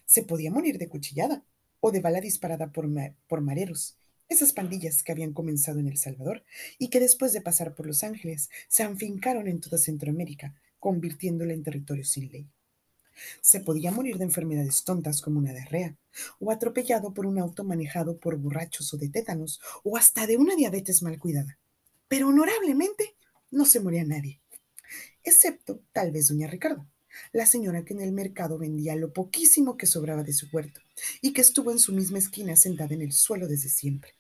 Se 0.06 0.24
podía 0.24 0.52
morir 0.52 0.78
de 0.78 0.90
cuchillada 0.90 1.44
o 1.80 1.92
de 1.92 2.02
bala 2.02 2.22
disparada 2.22 2.72
por, 2.72 2.88
por 3.28 3.42
mareros, 3.42 3.98
esas 4.28 4.54
pandillas 4.54 5.02
que 5.02 5.12
habían 5.12 5.34
comenzado 5.34 5.80
en 5.80 5.88
El 5.88 5.98
Salvador 5.98 6.44
y 6.78 6.90
que 6.90 7.00
después 7.00 7.34
de 7.34 7.42
pasar 7.42 7.74
por 7.74 7.88
Los 7.88 8.04
Ángeles 8.04 8.50
se 8.68 8.84
afincaron 8.84 9.48
en 9.48 9.60
toda 9.60 9.78
Centroamérica, 9.78 10.54
convirtiéndola 10.80 11.54
en 11.54 11.64
territorio 11.64 12.06
sin 12.06 12.32
ley. 12.32 12.48
Se 13.42 13.60
podía 13.60 13.92
morir 13.92 14.18
de 14.18 14.24
enfermedades 14.24 14.84
tontas 14.84 15.22
como 15.22 15.40
una 15.40 15.52
diarrea, 15.52 15.98
o 16.40 16.52
atropellado 16.52 17.14
por 17.14 17.26
un 17.26 17.40
auto 17.40 17.64
manejado 17.64 18.18
por 18.18 18.38
borrachos 18.38 18.94
o 18.94 18.98
de 18.98 19.10
tétanos, 19.10 19.60
o 19.84 19.98
hasta 19.98 20.26
de 20.26 20.38
una 20.38 20.56
diabetes 20.56 21.02
mal 21.02 21.20
cuidada. 21.20 21.58
Pero 22.08 22.30
honorablemente 22.30 23.16
no 23.52 23.66
se 23.66 23.80
moría 23.80 24.06
nadie, 24.06 24.40
excepto 25.24 25.82
tal 25.92 26.12
vez 26.12 26.30
doña 26.30 26.48
Ricardo, 26.48 26.88
la 27.32 27.46
señora 27.46 27.84
que 27.84 27.94
en 27.94 28.02
el 28.02 28.12
mercado 28.12 28.58
vendía 28.58 28.96
lo 28.96 29.14
poquísimo 29.14 29.78
que 29.78 29.86
sobraba 29.86 30.24
de 30.24 30.34
su 30.34 30.48
huerto 30.52 30.82
y 31.22 31.34
que 31.34 31.42
estuvo 31.42 31.72
en 31.72 31.80
su 31.80 31.94
misma 31.94 32.18
esquina 32.20 32.56
sentada 32.56 32.94
en 32.94 33.02
el 33.02 33.14
suelo 33.14 33.48
desde 33.48 33.70
siempre. 33.70 34.14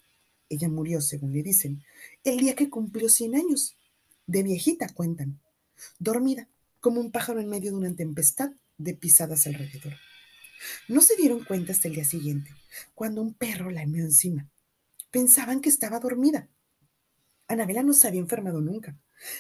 Ella 0.49 0.69
murió, 0.69 1.01
según 1.01 1.33
le 1.33 1.43
dicen, 1.43 1.83
el 2.23 2.37
día 2.37 2.55
que 2.55 2.69
cumplió 2.69 3.09
100 3.09 3.35
años. 3.35 3.75
De 4.25 4.43
viejita 4.43 4.89
cuentan. 4.89 5.39
Dormida, 5.97 6.47
como 6.79 6.99
un 6.99 7.11
pájaro 7.11 7.39
en 7.39 7.49
medio 7.49 7.71
de 7.71 7.77
una 7.77 7.95
tempestad 7.95 8.51
de 8.77 8.93
pisadas 8.93 9.45
alrededor. 9.47 9.93
No 10.87 11.01
se 11.01 11.15
dieron 11.15 11.43
cuenta 11.43 11.71
hasta 11.71 11.87
el 11.87 11.95
día 11.95 12.05
siguiente, 12.05 12.51
cuando 12.95 13.21
un 13.21 13.33
perro 13.33 13.69
la 13.69 13.85
meó 13.85 14.03
encima. 14.03 14.49
Pensaban 15.11 15.61
que 15.61 15.69
estaba 15.69 15.99
dormida. 15.99 16.49
Anabela 17.47 17.83
no 17.83 17.93
se 17.93 18.07
había 18.07 18.19
enfermado 18.19 18.61
nunca, 18.61 18.95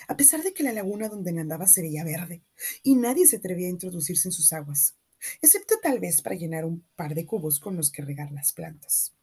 a 0.07 0.17
pesar 0.17 0.43
de 0.43 0.53
que 0.53 0.63
la 0.63 0.73
laguna 0.73 1.09
donde 1.09 1.31
nadaba 1.31 1.67
se 1.67 1.81
veía 1.81 2.03
verde, 2.03 2.43
y 2.83 2.95
nadie 2.95 3.27
se 3.27 3.37
atrevía 3.37 3.67
a 3.67 3.71
introducirse 3.71 4.27
en 4.27 4.31
sus 4.31 4.53
aguas, 4.53 4.95
excepto 5.41 5.75
tal 5.81 5.99
vez 5.99 6.21
para 6.21 6.35
llenar 6.35 6.65
un 6.65 6.83
par 6.95 7.15
de 7.15 7.25
cubos 7.25 7.59
con 7.59 7.75
los 7.75 7.91
que 7.91 8.01
regar 8.01 8.31
las 8.31 8.53
plantas. 8.53 9.13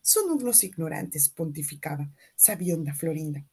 Son 0.00 0.30
unos 0.30 0.64
ignorantes, 0.64 1.28
pontificaba, 1.28 2.10
sabionda 2.34 2.94
Florinda. 2.94 3.44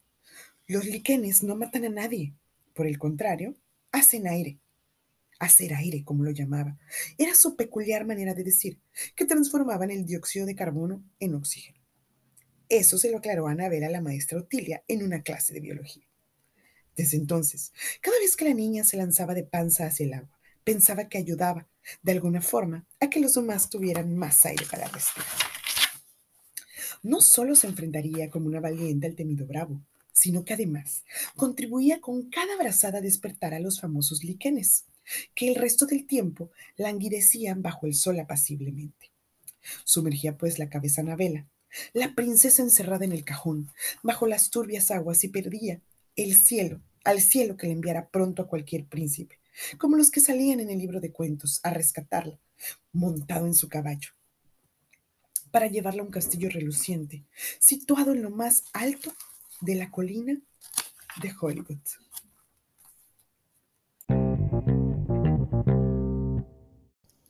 Los 0.67 0.85
liquenes 0.85 1.43
no 1.43 1.55
matan 1.55 1.85
a 1.85 1.89
nadie. 1.89 2.33
Por 2.73 2.87
el 2.87 2.97
contrario, 2.97 3.55
hacen 3.91 4.27
aire. 4.27 4.59
Hacer 5.37 5.73
aire, 5.73 6.05
como 6.05 6.23
lo 6.23 6.31
llamaba, 6.31 6.77
era 7.17 7.35
su 7.35 7.57
peculiar 7.57 8.05
manera 8.05 8.33
de 8.33 8.45
decir, 8.45 8.79
que 9.15 9.25
transformaban 9.25 9.91
el 9.91 10.05
dióxido 10.05 10.45
de 10.45 10.55
carbono 10.55 11.03
en 11.19 11.35
oxígeno. 11.35 11.81
Eso 12.69 12.97
se 12.97 13.11
lo 13.11 13.17
aclaró 13.17 13.47
Anabela, 13.47 13.89
la 13.89 14.01
maestra 14.01 14.39
Otilia, 14.39 14.83
en 14.87 15.03
una 15.03 15.21
clase 15.21 15.53
de 15.53 15.59
biología. 15.59 16.07
Desde 16.95 17.17
entonces, 17.17 17.73
cada 18.01 18.17
vez 18.19 18.35
que 18.35 18.45
la 18.45 18.53
niña 18.53 18.83
se 18.83 18.97
lanzaba 18.97 19.33
de 19.33 19.43
panza 19.43 19.85
hacia 19.85 20.05
el 20.05 20.13
agua, 20.13 20.39
pensaba 20.63 21.09
que 21.09 21.17
ayudaba, 21.17 21.67
de 22.01 22.11
alguna 22.13 22.41
forma, 22.41 22.85
a 22.99 23.09
que 23.09 23.19
los 23.19 23.33
demás 23.33 23.69
tuvieran 23.69 24.15
más 24.15 24.45
aire 24.45 24.65
para 24.69 24.87
respirar. 24.87 25.27
No 27.03 27.21
solo 27.21 27.55
se 27.55 27.67
enfrentaría 27.67 28.29
como 28.29 28.47
una 28.47 28.59
valiente 28.59 29.07
al 29.07 29.15
temido 29.15 29.45
bravo, 29.45 29.81
sino 30.11 30.45
que 30.45 30.53
además 30.53 31.03
contribuía 31.35 31.99
con 31.99 32.29
cada 32.29 32.57
brazada 32.57 32.99
a 32.99 33.01
despertar 33.01 33.53
a 33.53 33.59
los 33.59 33.81
famosos 33.81 34.23
liquenes, 34.23 34.85
que 35.35 35.49
el 35.49 35.55
resto 35.55 35.85
del 35.85 36.07
tiempo 36.07 36.49
languidecían 36.77 37.61
bajo 37.61 37.85
el 37.85 37.93
sol 37.93 38.19
apaciblemente. 38.19 39.11
Sumergía 39.83 40.37
pues 40.37 40.57
la 40.57 40.69
cabeza 40.69 41.01
en 41.01 41.07
la 41.07 41.15
vela, 41.15 41.47
la 41.93 42.15
princesa 42.15 42.63
encerrada 42.63 43.05
en 43.05 43.11
el 43.11 43.25
cajón, 43.25 43.69
bajo 44.01 44.25
las 44.25 44.49
turbias 44.49 44.89
aguas 44.89 45.23
y 45.23 45.27
perdía 45.27 45.81
el 46.15 46.35
cielo, 46.35 46.81
al 47.03 47.21
cielo 47.21 47.57
que 47.57 47.67
le 47.67 47.73
enviara 47.73 48.09
pronto 48.09 48.41
a 48.41 48.47
cualquier 48.47 48.85
príncipe, 48.85 49.39
como 49.77 49.97
los 49.97 50.11
que 50.11 50.19
salían 50.19 50.59
en 50.59 50.69
el 50.69 50.79
libro 50.79 50.99
de 50.99 51.11
cuentos 51.11 51.59
a 51.63 51.69
rescatarla, 51.71 52.39
montado 52.91 53.45
en 53.45 53.53
su 53.53 53.69
caballo, 53.69 54.09
para 55.51 55.67
llevarla 55.67 56.01
a 56.01 56.05
un 56.05 56.11
castillo 56.11 56.49
reluciente, 56.49 57.23
situado 57.59 58.13
en 58.13 58.21
lo 58.21 58.29
más 58.29 58.65
alto 58.73 59.13
de 59.61 59.75
la 59.75 59.91
colina 59.91 60.39
de 61.21 61.33
Hollywood. 61.39 61.79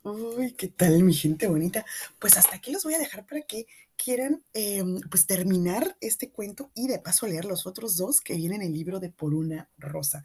Uy, 0.05 0.51
¿qué 0.51 0.67
tal 0.67 1.01
mi 1.01 1.15
gente 1.15 1.47
bonita? 1.47 1.83
Pues 2.19 2.37
hasta 2.37 2.55
aquí 2.55 2.71
los 2.71 2.83
voy 2.83 2.93
a 2.93 2.99
dejar 2.99 3.25
para 3.25 3.41
que 3.41 3.65
quieran 3.97 4.43
em, 4.53 4.99
pues 5.09 5.25
terminar 5.25 5.97
este 5.99 6.29
cuento 6.29 6.69
y 6.75 6.87
de 6.87 6.99
paso 6.99 7.25
leer 7.25 7.45
los 7.45 7.65
otros 7.65 7.97
dos 7.97 8.21
que 8.21 8.35
vienen 8.35 8.61
en 8.61 8.67
el 8.67 8.73
libro 8.73 8.99
de 8.99 9.09
Por 9.09 9.33
una 9.33 9.67
Rosa. 9.79 10.23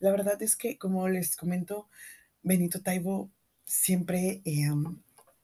La 0.00 0.10
verdad 0.10 0.42
es 0.42 0.54
que, 0.54 0.76
como 0.76 1.08
les 1.08 1.34
comento, 1.34 1.88
Benito 2.42 2.82
Taibo 2.82 3.30
siempre 3.64 4.42
em, 4.44 4.98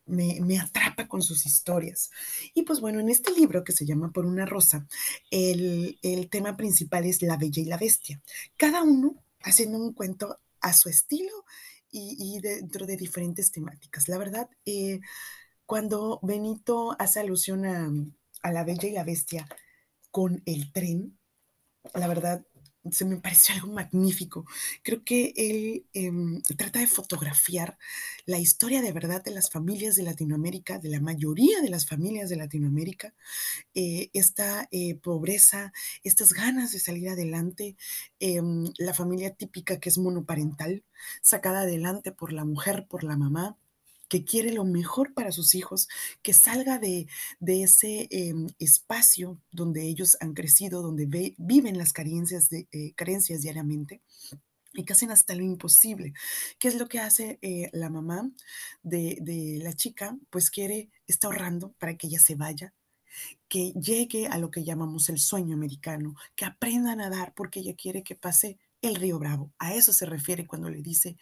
me, 0.05 0.39
me, 0.43 0.59
atrapa 0.59 1.09
con 1.09 1.23
sus 1.23 1.47
historias. 1.47 2.11
Y 2.53 2.65
pues 2.65 2.81
bueno, 2.81 3.01
en 3.01 3.09
este 3.09 3.33
libro 3.33 3.65
que 3.65 3.73
se 3.73 3.87
llama 3.87 4.13
Por 4.13 4.27
una 4.27 4.45
Rosa, 4.45 4.87
el, 5.31 5.99
el 6.03 6.29
tema 6.29 6.59
principal 6.59 7.07
es 7.07 7.23
La 7.23 7.39
Bella 7.39 7.63
y 7.63 7.65
la 7.65 7.79
Bestia. 7.79 8.21
Cada 8.59 8.83
uno 8.83 9.15
haciendo 9.41 9.79
un 9.79 9.95
cuento 9.95 10.39
a 10.61 10.75
su 10.75 10.91
estilo 10.91 11.38
y, 11.91 12.39
dentro 12.41 12.87
de 12.87 12.97
diferentes 12.97 13.51
temáticas. 13.51 14.09
La 14.09 14.19
verdad, 14.19 14.49
eh, 14.65 15.01
cuando 15.67 16.21
Benito 16.23 16.97
hace 16.99 17.21
alusión 17.21 17.65
a, 17.65 17.91
a 18.43 18.53
La 18.53 18.65
Bella 18.65 18.89
y 18.89 18.93
la 18.93 19.05
Bestia 19.05 19.49
con 20.11 20.43
el 20.47 20.73
tren, 20.73 21.19
la 21.95 22.09
verdad 22.09 22.45
se 22.93 23.05
me 23.05 23.17
pareció 23.17 23.55
algo 23.55 23.73
magnífico. 23.73 24.45
Creo 24.83 25.05
que 25.05 25.33
él 25.37 25.87
em, 25.93 26.43
trata 26.57 26.81
de 26.81 26.87
fotografiar 26.87 27.79
la 28.27 28.39
historia 28.39 28.83
de 28.83 28.93
verdad 28.93 29.23
de 29.23 29.31
las 29.31 29.51
familias 29.51 29.97
de 29.97 30.03
Latinoamérica, 30.03 30.79
de 30.79 30.89
la 30.91 31.01
mayoría 31.01 31.61
de 31.61 31.71
las 31.71 31.87
familias 31.87 32.29
de 32.29 32.37
Latinoamérica, 32.37 33.15
eh, 33.75 34.11
esta 34.13 34.69
eh, 34.71 34.97
pobreza, 34.97 35.73
estas 36.05 36.33
ganas 36.33 36.73
de 36.73 36.79
salir 36.81 37.09
adelante, 37.09 37.77
em, 38.21 38.65
la 38.79 38.95
familia 38.95 39.35
típica 39.35 39.81
que 39.81 39.89
es 39.89 39.99
monoparental, 39.99 40.85
sacada 41.23 41.61
adelante 41.63 42.13
por 42.13 42.33
la 42.33 42.45
mujer, 42.45 42.87
por 42.89 43.05
la 43.05 43.17
mamá, 43.17 43.57
que 44.09 44.25
quiere 44.25 44.53
lo 44.53 44.65
mejor 44.65 45.15
para 45.15 45.33
sus 45.33 45.55
hijos, 45.55 45.89
que 46.23 46.33
salga 46.33 46.79
de, 46.79 47.07
ese 47.47 48.09
em, 48.11 48.49
espacio 48.59 49.41
donde 49.53 49.83
ellos 49.83 50.17
han 50.21 50.35
crecido, 50.35 50.83
donde 50.83 51.35
viven 51.39 51.79
las 51.79 51.93
carencias, 51.93 52.49
de, 52.49 52.67
eh, 52.73 52.93
carencias 52.95 53.43
diariamente 53.43 54.01
y 54.73 54.85
que 54.85 54.93
hacen 54.93 55.11
hasta 55.11 55.35
lo 55.35 55.43
imposible. 55.43 56.13
¿Qué 56.59 56.69
es 56.69 56.77
lo 56.77 56.89
que 56.89 57.01
hace 57.01 57.39
eh, 57.43 57.71
la 57.73 57.91
mamá 57.91 58.31
de, 58.83 59.19
de, 59.21 59.59
la 59.63 59.73
chica? 59.73 60.17
Pues 60.31 60.51
quiere, 60.51 60.91
está 61.07 61.27
ahorrando 61.29 61.73
para 61.79 61.97
que 61.97 62.07
ella 62.07 62.21
se 62.21 62.35
vaya, 62.35 62.75
que 63.49 63.73
llegue 63.73 64.27
a 64.29 64.39
lo 64.39 64.51
que 64.51 64.65
llamamos 64.65 65.09
el 65.09 65.19
sueño 65.19 65.55
americano, 65.55 66.15
que 66.37 66.45
aprenda 66.45 66.93
a 66.93 66.97
nadar 66.97 67.33
porque 67.35 67.61
ella 67.61 67.75
quiere 67.75 68.03
que 68.03 68.15
pase 68.15 68.59
el 68.83 68.97
río 68.97 69.19
Bravo. 69.19 69.53
A 69.59 69.75
eso 69.75 69.93
se 69.93 70.07
refiere 70.07 70.47
cuando 70.47 70.71
le 70.71 70.83
dice, 70.83 71.17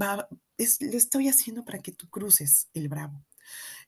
va, 0.00 0.28
lo 0.58 0.96
estoy 0.96 1.28
haciendo 1.28 1.64
para 1.64 1.80
que 1.80 1.92
tú 1.92 2.08
cruces 2.08 2.68
el 2.74 2.88
Bravo. 2.88 3.24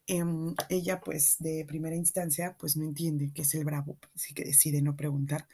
Em, 0.07 0.55
ella, 0.69 1.01
pues, 1.01 1.37
de 1.39 1.65
primera 1.67 1.97
instancia, 1.97 2.57
pues 2.59 2.77
no 2.77 2.85
entiende 2.85 3.33
qué 3.35 3.43
es 3.43 3.55
el 3.55 3.65
Bravo, 3.65 3.99
así 4.15 4.35
que 4.35 4.45
decide 4.45 4.83
no 4.83 4.97
preguntar. 4.97 5.49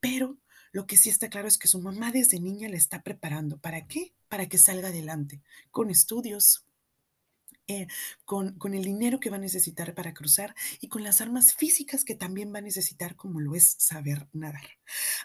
Pero 0.00 0.38
lo 0.72 0.86
que 0.86 0.96
sí 0.96 1.10
está 1.10 1.28
claro 1.28 1.48
es 1.48 1.58
que 1.58 1.68
su 1.68 1.80
mamá 1.80 2.12
desde 2.12 2.40
niña 2.40 2.68
la 2.68 2.76
está 2.76 3.02
preparando. 3.02 3.58
¿Para 3.58 3.86
qué? 3.86 4.12
Para 4.28 4.48
que 4.48 4.58
salga 4.58 4.88
adelante, 4.88 5.42
con 5.70 5.90
estudios, 5.90 6.64
eh, 7.68 7.86
con, 8.24 8.58
con, 8.58 8.74
el 8.74 8.82
dinero 8.82 9.20
que 9.20 9.30
va 9.30 9.36
a 9.36 9.40
necesitar 9.40 9.94
para 9.94 10.14
cruzar 10.14 10.54
y 10.80 10.88
con 10.88 11.04
las 11.04 11.20
armas 11.20 11.54
físicas 11.54 12.02
que 12.02 12.14
también 12.14 12.52
va 12.52 12.58
a 12.58 12.62
necesitar, 12.62 13.14
como 13.14 13.40
lo 13.40 13.54
es 13.54 13.76
saber 13.78 14.26
nadar. 14.32 14.64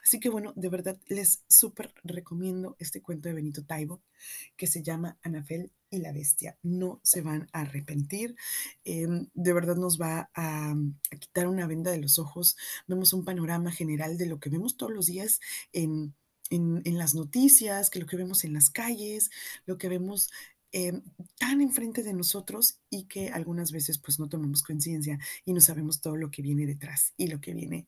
Así 0.04 0.20
que 0.20 0.30
bueno, 0.30 0.52
de 0.58 0.70
verdad 0.70 1.00
les 1.08 1.44
súper 1.48 1.94
recomiendo 2.04 2.76
este 2.80 3.02
cuento 3.02 3.30
de 3.30 3.36
Benito 3.36 3.64
Taibo 3.64 4.02
que 4.58 4.68
se 4.68 4.84
llama 4.84 5.18
Anafel 5.22 5.72
y 5.90 6.00
la 6.00 6.12
bestia. 6.12 6.58
No 6.64 7.00
se 7.04 7.22
van 7.22 7.48
a 7.54 7.62
arrepentir. 7.62 8.36
Em, 8.84 9.28
de 9.34 9.54
verdad 9.54 9.78
nos 9.78 10.00
va 10.00 10.30
a, 10.34 10.72
a, 10.72 11.16
quitar 11.18 11.48
una 11.48 11.68
venda 11.68 11.92
de 11.92 12.00
los 12.00 12.20
ojos. 12.20 12.58
Vemos 12.88 13.14
un 13.14 13.24
panorama 13.24 13.72
general 13.72 14.18
de 14.18 14.26
lo 14.26 14.40
que 14.40 14.50
vemos 14.50 14.76
todos 14.76 14.92
los 14.92 15.06
días 15.06 15.40
en, 15.72 16.14
en, 16.50 16.82
en 16.86 16.98
las 16.98 17.16
noticias, 17.16 17.90
que 17.90 18.00
lo 18.00 18.06
que 18.06 18.18
vemos 18.18 18.44
en 18.44 18.54
las 18.54 18.70
calles, 18.70 19.30
lo 19.66 19.78
que 19.78 19.90
vemos 19.90 20.30
Em, 20.76 21.04
tan 21.38 21.62
enfrente 21.62 22.02
de 22.02 22.14
nosotros 22.14 22.80
y 22.90 23.04
que 23.04 23.30
algunas 23.30 23.72
veces 23.72 24.00
pues 24.00 24.20
no 24.20 24.28
tomamos 24.28 24.64
conciencia 24.64 25.20
y 25.46 25.54
no 25.54 25.62
sabemos 25.62 26.02
todo 26.02 26.16
lo 26.16 26.32
que 26.32 26.42
viene 26.42 26.66
detrás 26.66 27.14
y 27.16 27.28
lo 27.28 27.40
que 27.40 27.54
viene 27.54 27.86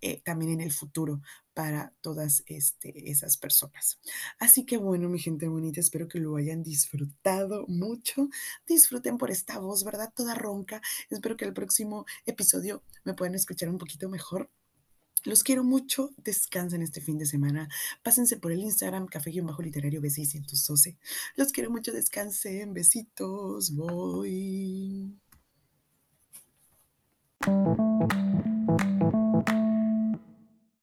eh, 0.00 0.22
también 0.22 0.52
en 0.52 0.60
el 0.60 0.70
futuro 0.70 1.20
para 1.52 1.92
todas 2.00 2.44
este, 2.46 3.10
esas 3.10 3.38
personas. 3.38 3.98
Así 4.38 4.64
que 4.64 4.76
bueno, 4.76 5.08
mi 5.08 5.18
gente 5.18 5.48
bonita, 5.48 5.80
espero 5.80 6.06
que 6.06 6.20
lo 6.20 6.36
hayan 6.36 6.62
disfrutado 6.62 7.66
mucho. 7.66 8.28
Disfruten 8.68 9.18
por 9.18 9.32
esta 9.32 9.58
voz, 9.58 9.82
¿verdad? 9.82 10.12
Toda 10.14 10.36
ronca. 10.36 10.80
Espero 11.10 11.36
que 11.36 11.44
el 11.44 11.54
próximo 11.54 12.06
episodio 12.24 12.84
me 13.02 13.14
puedan 13.14 13.34
escuchar 13.34 13.68
un 13.68 13.78
poquito 13.78 14.08
mejor. 14.08 14.48
Los 15.24 15.42
quiero 15.42 15.64
mucho, 15.64 16.10
descansen 16.18 16.82
este 16.82 17.00
fin 17.00 17.18
de 17.18 17.26
semana, 17.26 17.68
pásense 18.02 18.36
por 18.36 18.52
el 18.52 18.60
Instagram 18.60 19.06
Café 19.06 19.30
Bajo 19.42 19.62
Literario 19.62 20.00
B612. 20.00 20.96
Los 21.36 21.52
quiero 21.52 21.70
mucho, 21.70 21.92
descansen, 21.92 22.72
besitos, 22.72 23.74
voy. 23.74 25.18